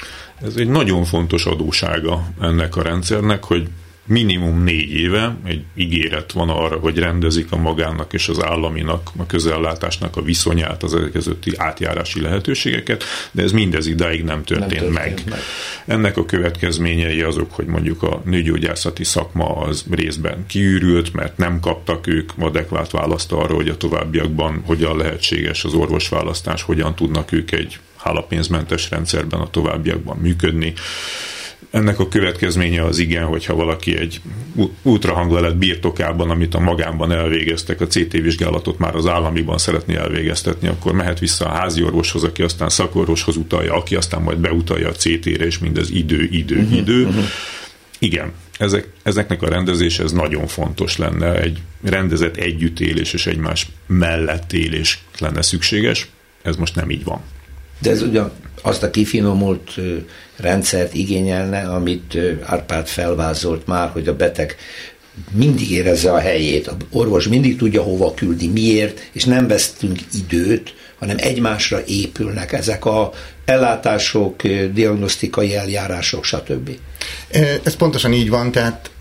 [0.43, 3.67] Ez egy nagyon fontos adósága ennek a rendszernek, hogy
[4.05, 9.25] minimum négy éve egy ígéret van arra, hogy rendezik a magának és az államinak, a
[9.25, 14.93] közellátásnak a viszonyát, az közötti átjárási lehetőségeket, de ez mindez idáig nem történt, nem történt
[14.93, 15.23] meg.
[15.29, 15.39] meg.
[15.85, 22.07] Ennek a következményei azok, hogy mondjuk a nőgyógyászati szakma az részben kiürült, mert nem kaptak
[22.07, 27.79] ők adekvát választ arra, hogy a továbbiakban hogyan lehetséges az orvosválasztás, hogyan tudnak ők egy
[28.03, 30.73] hálapénzmentes rendszerben a továbbiakban működni.
[31.71, 34.21] Ennek a következménye az igen, hogyha valaki egy
[34.81, 40.93] ultrahanglelet birtokában, amit a magánban elvégeztek, a CT vizsgálatot már az államiban szeretné elvégeztetni, akkor
[40.93, 45.45] mehet vissza a házi orvoshoz, aki aztán szakorvoshoz utalja, aki aztán majd beutalja a CT-re,
[45.45, 47.05] és mindez idő, idő, uh-huh, idő.
[47.05, 47.23] Uh-huh.
[47.99, 54.53] Igen, ezek, ezeknek a rendezése ez nagyon fontos lenne, egy rendezett együttélés és egymás mellett
[54.53, 56.07] élés lenne szükséges,
[56.41, 57.21] ez most nem így van.
[57.83, 58.31] De ez ugyan
[58.61, 59.71] azt a kifinomult
[60.35, 64.55] rendszert igényelne, amit Árpád felvázolt már, hogy a beteg
[65.31, 70.73] mindig érezze a helyét, a orvos mindig tudja hova küldi, miért, és nem vesztünk időt,
[70.99, 73.11] hanem egymásra épülnek ezek a
[73.45, 74.41] ellátások,
[74.73, 76.69] diagnosztikai eljárások, stb.
[77.63, 78.91] Ez pontosan így van, tehát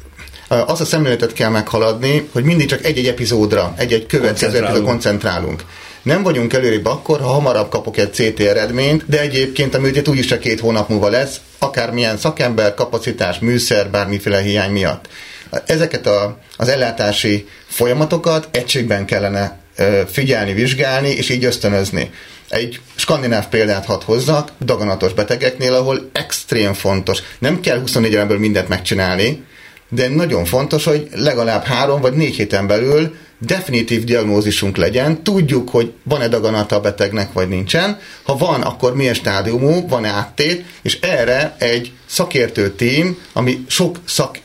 [0.66, 5.64] az a szemléletet kell meghaladni, hogy mindig csak egy-egy epizódra, egy-egy következő epizódra koncentrálunk.
[6.02, 10.26] Nem vagyunk előrébb akkor, ha hamarabb kapok egy CT eredményt, de egyébként a műtét úgyis
[10.26, 15.08] csak két hónap múlva lesz, akármilyen szakember, kapacitás, műszer, bármiféle hiány miatt.
[15.66, 19.58] Ezeket a, az ellátási folyamatokat egységben kellene
[20.06, 22.10] figyelni, vizsgálni, és így ösztönözni.
[22.48, 27.18] Egy skandináv példát hadd hozzak, daganatos betegeknél, ahol extrém fontos.
[27.38, 29.44] Nem kell 24 óránból mindent megcsinálni,
[29.94, 35.92] de nagyon fontos, hogy legalább három vagy négy héten belül definitív diagnózisunk legyen, tudjuk, hogy
[36.02, 37.98] van-e daganata a betegnek, vagy nincsen.
[38.22, 44.38] Ha van, akkor milyen stádiumú, van-e áttét, és erre egy szakértő tím, ami sok szak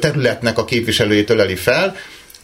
[0.00, 1.96] területnek a képviselőjétől eli fel,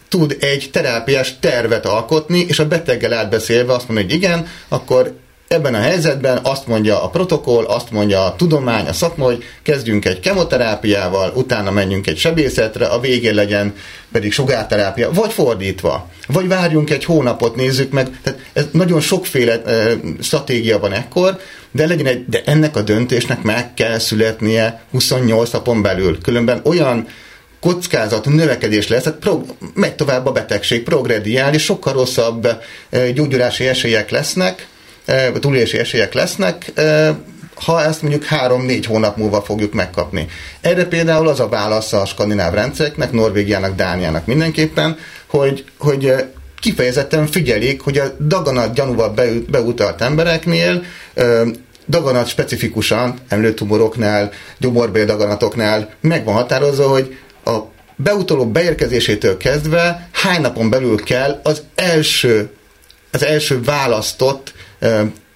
[0.08, 5.14] tud egy terápiás tervet alkotni, és a beteggel átbeszélve azt mondja, hogy igen, akkor
[5.54, 10.04] Ebben a helyzetben azt mondja a protokoll, azt mondja a tudomány, a szakma, hogy kezdjünk
[10.04, 13.74] egy kemoterápiával, utána menjünk egy sebészetre, a végén legyen
[14.12, 18.20] pedig sugárterápia, vagy fordítva, vagy várjunk egy hónapot, nézzük meg.
[18.22, 21.40] Tehát ez nagyon sokféle e, stratégia van ekkor,
[21.70, 26.18] de, legyen egy, de ennek a döntésnek meg kell születnie 28 napon belül.
[26.22, 27.06] Különben olyan
[27.60, 29.40] kockázat növekedés lesz, tehát pro,
[29.74, 32.48] megy tovább a betegség, progrediál, és sokkal rosszabb
[33.14, 34.68] gyógyulási esélyek lesznek,
[35.40, 36.72] túlélési esélyek lesznek,
[37.54, 40.26] ha ezt mondjuk három-négy hónap múlva fogjuk megkapni.
[40.60, 46.14] Erre például az a válasz a skandináv rendszereknek, Norvégiának, Dániának mindenképpen, hogy, hogy
[46.60, 49.14] kifejezetten figyelik, hogy a daganat gyanúval
[49.50, 50.82] beutalt embereknél
[51.88, 57.58] daganat specifikusan, emlőtumoroknál, gyomorbéldaganatoknál meg van határozva, hogy a
[57.96, 62.50] beutoló beérkezésétől kezdve hány napon belül kell az első,
[63.10, 64.52] az első választott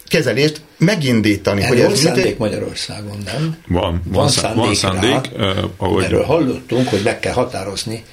[0.09, 1.63] kezelést megindítani.
[1.63, 2.39] Erről hogy ez szándék mit...
[2.39, 3.57] Magyarországon, nem?
[3.69, 4.65] Van, van, van szándék.
[4.65, 6.05] Van szándék rá, uh, ahogy...
[6.05, 8.05] Erről hallottunk, hogy meg kell határozni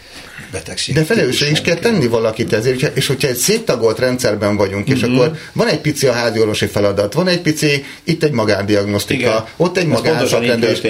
[0.52, 0.96] betegség.
[0.96, 5.16] De felelősségre is kell tenni valakit ezért, és hogyha egy széttagolt rendszerben vagyunk, és mm-hmm.
[5.16, 9.46] akkor van egy pici a házi orvosi feladat, van egy pici, itt egy magándiagnosztika, Igen.
[9.58, 10.82] ott egy magánszakrendelés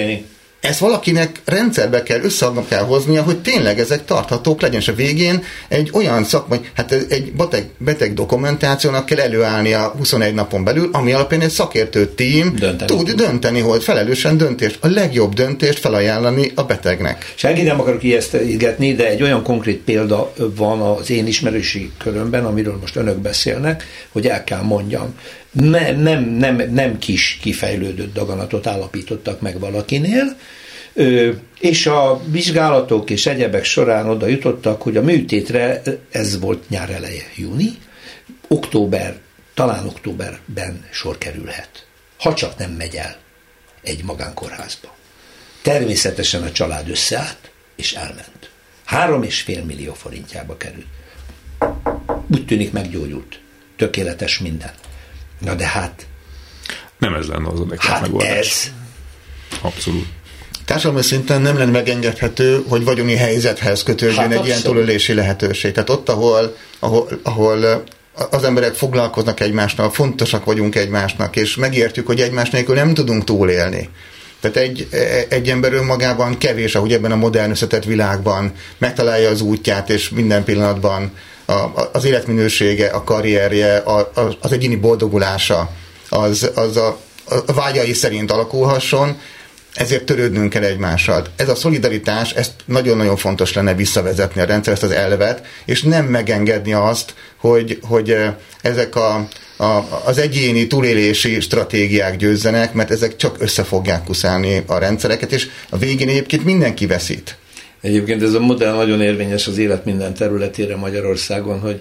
[0.62, 5.42] ezt valakinek rendszerbe kell, összehangba kell hoznia, hogy tényleg ezek tarthatók legyen, és a végén
[5.68, 11.40] egy olyan szakmai, hát egy beteg, beteg dokumentációnak kell előállnia 21 napon belül, ami alapján
[11.40, 12.96] egy szakértő tím dönteni.
[12.96, 17.32] tud dönteni, hogy felelősen döntést, a legjobb döntést felajánlani a betegnek.
[17.34, 22.78] Senki nem akarok ijesztgetni, de egy olyan konkrét példa van az én ismerősi körömben, amiről
[22.80, 25.14] most önök beszélnek, hogy el kell mondjam
[25.52, 30.36] nem, nem, nem, nem kis kifejlődött daganatot állapítottak meg valakinél,
[31.60, 37.22] és a vizsgálatok és egyebek során oda jutottak, hogy a műtétre, ez volt nyár eleje,
[37.36, 37.78] júni,
[38.48, 39.16] október,
[39.54, 41.86] talán októberben sor kerülhet.
[42.18, 43.16] Ha csak nem megy el
[43.82, 44.96] egy magánkórházba.
[45.62, 48.50] Természetesen a család összeállt, és elment.
[48.84, 50.86] Három és fél millió forintjába került.
[52.28, 53.40] Úgy tűnik meggyógyult.
[53.76, 54.72] Tökéletes minden.
[55.44, 56.06] Na de hát...
[56.98, 58.38] Nem ez lenne az adekvát hát megoldás.
[58.38, 58.70] ez.
[59.60, 60.06] Abszolút.
[60.64, 65.72] társadalmi szinten nem lenne megengedhető, hogy vagyoni helyzethez kötődjön hát egy ilyen túlélési lehetőség.
[65.72, 67.84] Tehát ott, ahol, ahol, ahol
[68.30, 73.88] az emberek foglalkoznak egymásnal, fontosak vagyunk egymásnak, és megértjük, hogy egymás nélkül nem tudunk túlélni.
[74.40, 74.88] Tehát egy,
[75.28, 80.44] egy ember önmagában kevés, ahogy ebben a modern összetett világban megtalálja az útját, és minden
[80.44, 81.12] pillanatban
[81.52, 85.70] a, az életminősége, a karrierje, a, a, az egyéni boldogulása,
[86.08, 86.98] az, az a,
[87.46, 89.18] a vágyai szerint alakulhasson,
[89.74, 91.26] ezért törődnünk kell egymással.
[91.36, 96.04] Ez a szolidaritás, ezt nagyon-nagyon fontos lenne visszavezetni a rendszer, ezt az elvet, és nem
[96.04, 98.16] megengedni azt, hogy, hogy
[98.62, 104.78] ezek a, a, az egyéni túlélési stratégiák győzzenek, mert ezek csak össze fogják kuszálni a
[104.78, 107.36] rendszereket, és a végén egyébként mindenki veszít.
[107.82, 111.80] Egyébként ez a modell nagyon érvényes az élet minden területére Magyarországon, hogy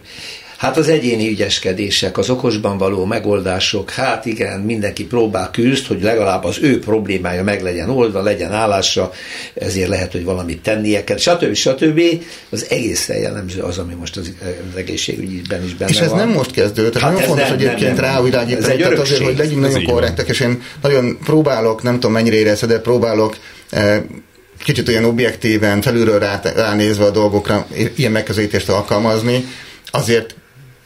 [0.61, 6.43] Hát az egyéni ügyeskedések, az okosban való megoldások, hát igen, mindenki próbál küzd, hogy legalább
[6.43, 9.11] az ő problémája meg legyen oldva, legyen állása,
[9.53, 11.53] ezért lehet, hogy valamit tennie kell, stb.
[11.53, 12.01] stb.
[12.49, 14.33] Az egészen jellemző az, ami most az,
[14.71, 16.17] az egészségügyben is benne És ez van.
[16.17, 20.29] nem most kezdődött, hát nagyon fontos nem, egyébként rávilágítani, tehát azért, hogy legyünk nagyon korrektek,
[20.29, 23.37] és én nagyon próbálok, nem tudom mennyire érezted, de próbálok
[23.69, 24.01] eh,
[24.64, 29.45] kicsit olyan objektíven, felülről rá, ránézve a dolgokra ilyen megközelítést alkalmazni,
[29.91, 30.36] azért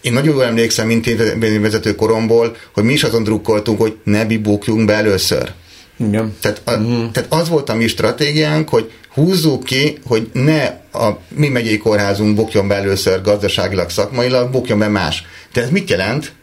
[0.02, 4.26] én nagyon jól emlékszem, mint én vezető koromból, hogy mi is azon drukkoltunk, hogy ne
[4.26, 5.52] bibókjunk be először.
[5.98, 6.36] Igen.
[6.42, 7.12] Tehát, a, uh-huh.
[7.12, 12.36] tehát az volt a mi stratégiánk, hogy húzzuk ki, hogy ne a mi megyei kórházunk
[12.36, 15.24] bukjon be először gazdaságilag, szakmailag, bukjon be más.
[15.54, 16.34] De ez mit jelent?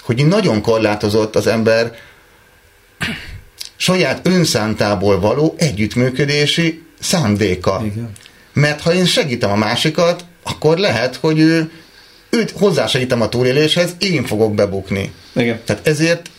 [0.00, 1.94] Hogy nagyon korlátozott az ember
[3.78, 7.82] saját önszántából való együttműködési szándéka.
[7.84, 8.10] Igen.
[8.52, 11.70] Mert ha én segítem a másikat, akkor lehet, hogy ő
[12.30, 15.12] őt hozzásegítem a túléléshez, én fogok bebukni.
[15.32, 15.60] Igen.
[15.64, 16.30] Tehát ezért,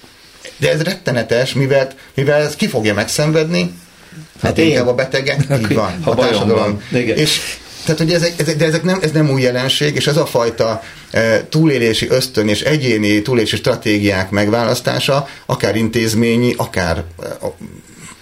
[0.57, 3.73] de ez rettenetes, mivel, mivel ez ki fogja megszenvedni,
[4.41, 6.83] hát, hát inkább a betegek, így van, ha a társadalom.
[6.91, 7.17] Igen.
[7.17, 7.39] És
[7.95, 10.83] tehát, hogy ezek, ezek, de ezek nem, ez nem új jelenség, és ez a fajta
[11.11, 17.03] e, túlélési ösztön és egyéni túlélési stratégiák megválasztása, akár intézményi, akár e,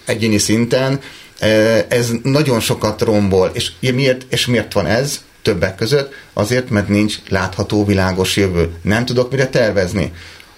[0.05, 0.99] egyéni szinten,
[1.39, 1.47] e,
[1.89, 3.51] ez nagyon sokat rombol.
[3.53, 5.20] És miért, és miért van ez?
[5.41, 8.70] Többek között azért, mert nincs látható világos jövő.
[8.82, 10.11] Nem tudok mire tervezni.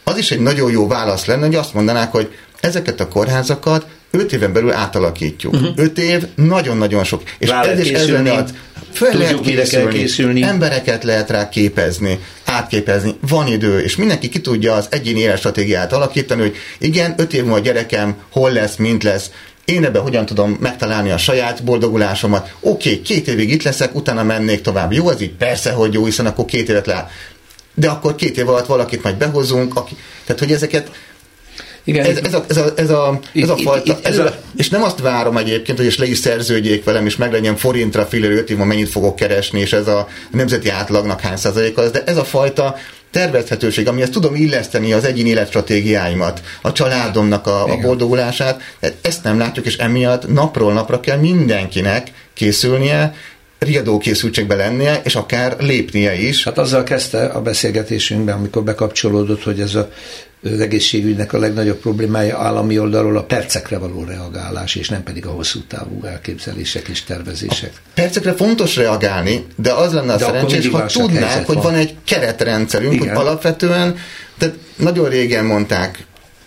[0.03, 2.30] Az is egy nagyon jó válasz lenne, hogy azt mondanák, hogy
[2.60, 5.53] ezeket a kórházakat öt éven belül átalakítjuk.
[5.53, 5.86] Uh-huh.
[5.95, 7.24] Év nagyon-nagyon sok.
[7.38, 8.53] És Rá ez is ezzel ad,
[9.00, 14.74] fel lehet készülni, készülni, embereket lehet rá képezni, átképezni, van idő, és mindenki ki tudja
[14.74, 19.30] az egyéni életstratégiát alakítani, hogy igen, öt év múlva a gyerekem hol lesz, mint lesz,
[19.66, 22.54] én ebben hogyan tudom megtalálni a saját boldogulásomat.
[22.60, 24.93] Oké, okay, két évig itt leszek, utána mennék tovább.
[24.93, 27.10] Jó, ez így persze, hogy jó, hiszen akkor két évet le.
[27.74, 29.95] De akkor két év alatt valakit majd behozunk, aki,
[30.26, 30.91] tehát hogy ezeket
[31.90, 34.84] igen, ez, ez, a, ez, a, ez, a, ez a fajta, ez a, és nem
[34.84, 38.50] azt várom egyébként, hogy és le is szerződjék velem, és meg legyen forintra filler 5
[38.50, 42.24] év, mennyit fogok keresni, és ez a nemzeti átlagnak hány százalék az, de ez a
[42.24, 42.76] fajta
[43.12, 48.62] tervezhetőség, amihez tudom illeszteni az egyéni életstratégiáimat, a családomnak a, a boldogulását,
[49.02, 53.14] ezt nem látjuk, és emiatt napról napra kell mindenkinek készülnie,
[53.60, 56.43] riadó készültségbe lennie, és akár lépnie is.
[56.43, 59.89] Hát azzal kezdte a beszélgetésünkben, amikor bekapcsolódott, hogy ez a
[60.43, 65.32] az egészségügynek a legnagyobb problémája állami oldalról a percekre való reagálás, és nem pedig a
[65.32, 67.72] hosszú távú elképzelések és tervezések.
[67.76, 71.64] A percekre fontos reagálni, de az lenne a de szerencsés, ha tudnák, hogy van.
[71.64, 73.07] van egy keretrendszerünk, Igen.
[73.07, 73.97] hogy alapvetően,
[74.38, 76.05] tehát nagyon régen mondták,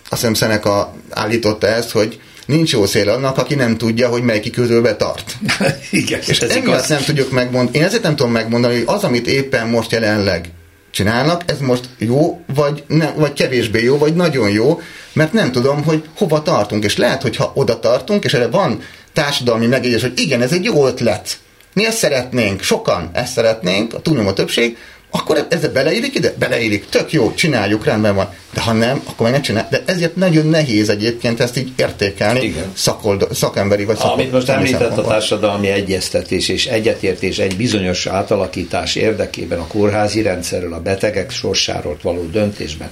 [0.08, 4.40] azt hiszem Szeneka állította ezt, hogy nincs jó szél annak, aki nem tudja, hogy mely
[4.40, 5.36] kiküldőbe tart.
[5.90, 7.78] Igen, és ez emiatt nem tudjuk megmondani.
[7.78, 10.50] Én ezért nem tudom megmondani, hogy az, amit éppen most jelenleg
[10.90, 14.80] csinálnak, ez most jó, vagy, nem, vagy kevésbé jó, vagy nagyon jó,
[15.12, 16.84] mert nem tudom, hogy hova tartunk.
[16.84, 18.82] És lehet, hogy ha oda tartunk, és erre van
[19.12, 21.38] társadalmi megegyezés, hogy igen, ez egy jó ötlet.
[21.74, 24.76] Mi ezt szeretnénk, sokan ezt szeretnénk, a túlnyomó többség,
[25.14, 26.34] akkor ez beleillik ide?
[26.38, 26.88] Beleillik.
[26.88, 28.28] Tök jó, csináljuk, rendben van.
[28.54, 29.66] De ha nem, akkor meg ne csinál.
[29.70, 32.72] De ezért nagyon nehéz egyébként ezt így értékelni Igen.
[32.74, 38.94] Szakold, szakemberi vagy szakol, Amit most említett a társadalmi egyeztetés és egyetértés egy bizonyos átalakítás
[38.94, 42.90] érdekében a kórházi rendszerről, a betegek sorsáról való döntésben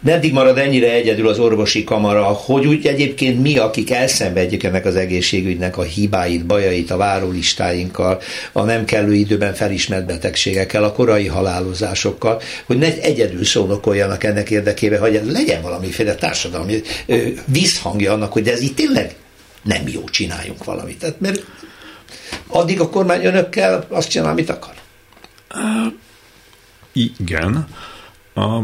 [0.00, 4.96] meddig marad ennyire egyedül az orvosi kamara, hogy úgy egyébként mi, akik elszenvedjük ennek az
[4.96, 8.20] egészségügynek a hibáit, bajait, a várólistáinkkal,
[8.52, 15.00] a nem kellő időben felismert betegségekkel, a korai halálozásokkal, hogy ne egyedül szónokoljanak ennek érdekében,
[15.00, 16.80] hogy legyen valamiféle társadalmi
[17.44, 19.14] visszhangja annak, hogy ez itt tényleg
[19.62, 20.98] nem jó, csináljunk valamit.
[20.98, 21.44] Tehát, mert
[22.46, 24.74] addig a kormány önökkel azt csinál, amit akar.
[25.54, 25.92] Uh,
[26.92, 27.68] igen.
[28.34, 28.62] A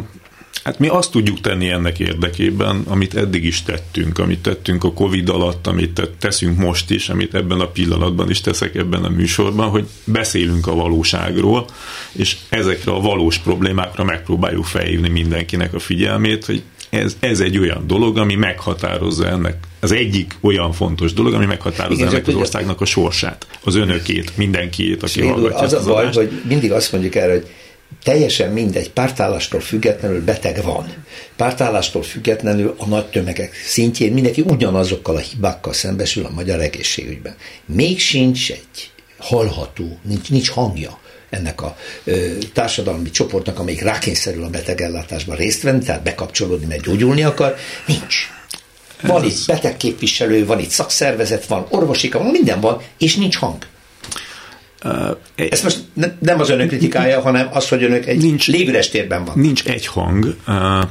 [0.66, 5.28] Hát mi azt tudjuk tenni ennek érdekében, amit eddig is tettünk, amit tettünk a Covid
[5.28, 9.84] alatt, amit teszünk most is, amit ebben a pillanatban is teszek ebben a műsorban, hogy
[10.04, 11.66] beszélünk a valóságról,
[12.12, 17.86] és ezekre a valós problémákra megpróbáljuk felhívni mindenkinek a figyelmét, hogy ez, ez egy olyan
[17.86, 22.80] dolog, ami meghatározza ennek, az egyik olyan fontos dolog, ami meghatározza Igen, ennek az országnak
[22.80, 27.32] a sorsát, az önökét, mindenkiét, aki hallgatja Az a baj, hogy mindig azt mondjuk erre,
[27.32, 27.46] hogy
[28.02, 31.04] teljesen mindegy, pártállástól függetlenül beteg van.
[31.36, 37.34] Pártállástól függetlenül a nagy tömegek szintjén mindenki ugyanazokkal a hibákkal szembesül a magyar egészségügyben.
[37.64, 40.98] Még sincs egy hallható, nincs, nincs hangja
[41.30, 47.22] ennek a ö, társadalmi csoportnak, amelyik rákényszerül a betegellátásban részt venni, tehát bekapcsolódni, mert gyógyulni
[47.22, 47.56] akar,
[47.86, 48.16] nincs.
[49.02, 53.66] Van Ez itt betegképviselő, van itt szakszervezet, van orvosi van minden van, és nincs hang.
[54.84, 55.78] Uh, Ez most
[56.18, 59.38] nem az önök kritikája, hanem az, hogy önök egy nincs, légüres térben van.
[59.38, 60.36] Nincs egy hang.
[60.48, 60.82] Uh,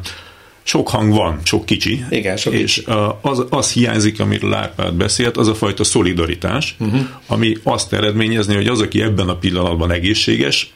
[0.64, 2.06] sok hang van, sok kicsi.
[2.10, 2.92] Igen, sok és kicsi.
[3.22, 7.02] az, az hiányzik, amiről Árpád beszélt, az a fajta szolidaritás, uh-huh.
[7.28, 10.74] ami azt eredményezni, hogy az, aki ebben a pillanatban egészséges,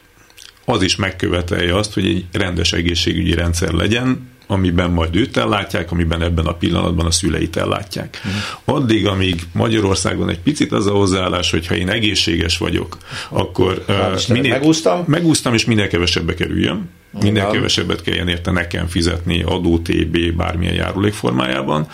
[0.65, 6.21] az is megkövetelje azt, hogy egy rendes egészségügyi rendszer legyen, amiben majd őt ellátják, amiben
[6.21, 8.21] ebben a pillanatban a szüleit ellátják.
[8.27, 8.31] Mm.
[8.75, 12.97] Addig, amíg Magyarországon egy picit az a hozzáállás, hogy ha én egészséges vagyok,
[13.29, 15.03] akkor uh, minél, megúsztam.
[15.07, 17.51] megúsztam, és minél kevesebbe kerüljön, minél Igen.
[17.51, 21.87] kevesebbet kelljen érte nekem fizetni adó, TB, bármilyen járulék formájában.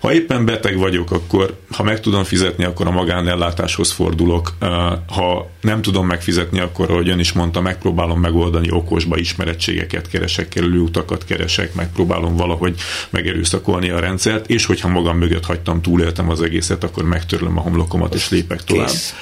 [0.00, 4.52] Ha éppen beteg vagyok, akkor ha meg tudom fizetni, akkor a magánellátáshoz fordulok.
[5.06, 10.78] Ha nem tudom megfizetni, akkor, ahogy ön is mondta, megpróbálom megoldani okosba, ismerettségeket keresek, kerülő
[10.78, 16.84] utakat keresek, megpróbálom valahogy megerőszakolni a rendszert, és hogyha magam mögött hagytam, túléltem az egészet,
[16.84, 18.86] akkor megtörlöm a homlokomat, és lépek tovább.
[18.86, 19.14] Kész.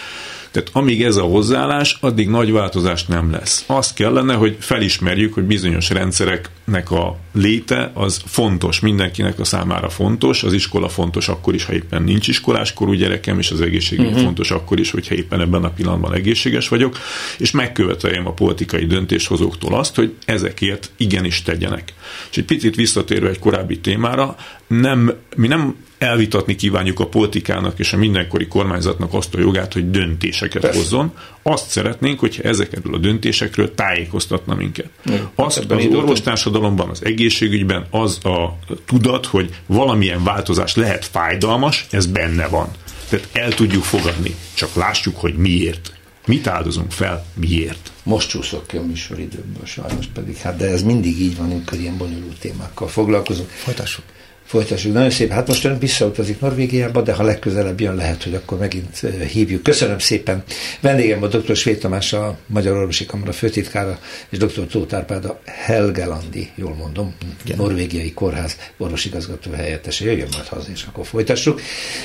[0.50, 3.64] Tehát amíg ez a hozzáállás, addig nagy változás nem lesz.
[3.66, 10.42] Az kellene, hogy felismerjük, hogy bizonyos rendszereknek a léte az fontos, mindenkinek a számára fontos,
[10.42, 14.22] az iskola fontos akkor is, ha éppen nincs iskoláskorú gyerekem, és az egészségügy uh-huh.
[14.22, 16.98] fontos akkor is, hogyha éppen ebben a pillanatban egészséges vagyok,
[17.38, 21.92] és megköveteljem a politikai döntéshozóktól azt, hogy ezekért igenis tegyenek.
[22.30, 24.36] És egy picit visszatérve egy korábbi témára,
[24.66, 29.90] nem, mi nem elvitatni kívánjuk a politikának és a mindenkori kormányzatnak azt a jogát, hogy
[29.90, 30.78] döntéseket Persze.
[30.78, 31.12] hozzon.
[31.42, 34.88] Azt szeretnénk, hogyha ezekről a döntésekről tájékoztatna minket.
[35.04, 42.06] Ja, azt az orvostársadalomban, az egészségügyben az a tudat, hogy valamilyen változás lehet fájdalmas, ez
[42.06, 42.68] benne van.
[43.08, 45.92] Tehát el tudjuk fogadni, csak lássuk, hogy miért.
[46.26, 47.92] Mit áldozunk fel, miért?
[48.02, 51.96] Most csúszok ki a műsoridőből, sajnos pedig, hát de ez mindig így van, amikor ilyen
[51.96, 53.48] bonyolult témákkal foglalkozunk.
[53.48, 54.04] Folytassuk
[54.50, 54.92] folytassuk.
[54.92, 55.30] Nagyon szép.
[55.30, 59.62] Hát most ön visszautazik Norvégiába, de ha legközelebb jön, lehet, hogy akkor megint hívjuk.
[59.62, 60.42] Köszönöm szépen.
[60.80, 61.56] Vendégem a dr.
[61.56, 63.98] Svét Tamás, a Magyar Orvosi Kamara főtitkára,
[64.28, 64.66] és dr.
[64.70, 67.56] Tóth Árpád, a Helgelandi, jól mondom, Igen.
[67.56, 70.04] Norvégiai Kórház orvosigazgató helyettese.
[70.04, 71.60] Jöjjön majd haza, és akkor folytassuk.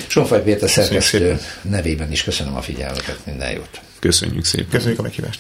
[0.08, 3.82] Sonfaj Péter szerkesztő nevében is köszönöm a figyelmet, minden jót.
[4.00, 4.70] Köszönjük szépen.
[4.70, 5.40] Köszönjük a meghívást.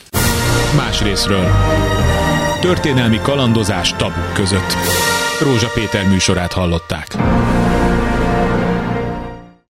[0.75, 1.51] Más részről.
[2.61, 4.73] Történelmi kalandozás tabuk között.
[5.39, 7.07] Rózsa Péter műsorát hallották.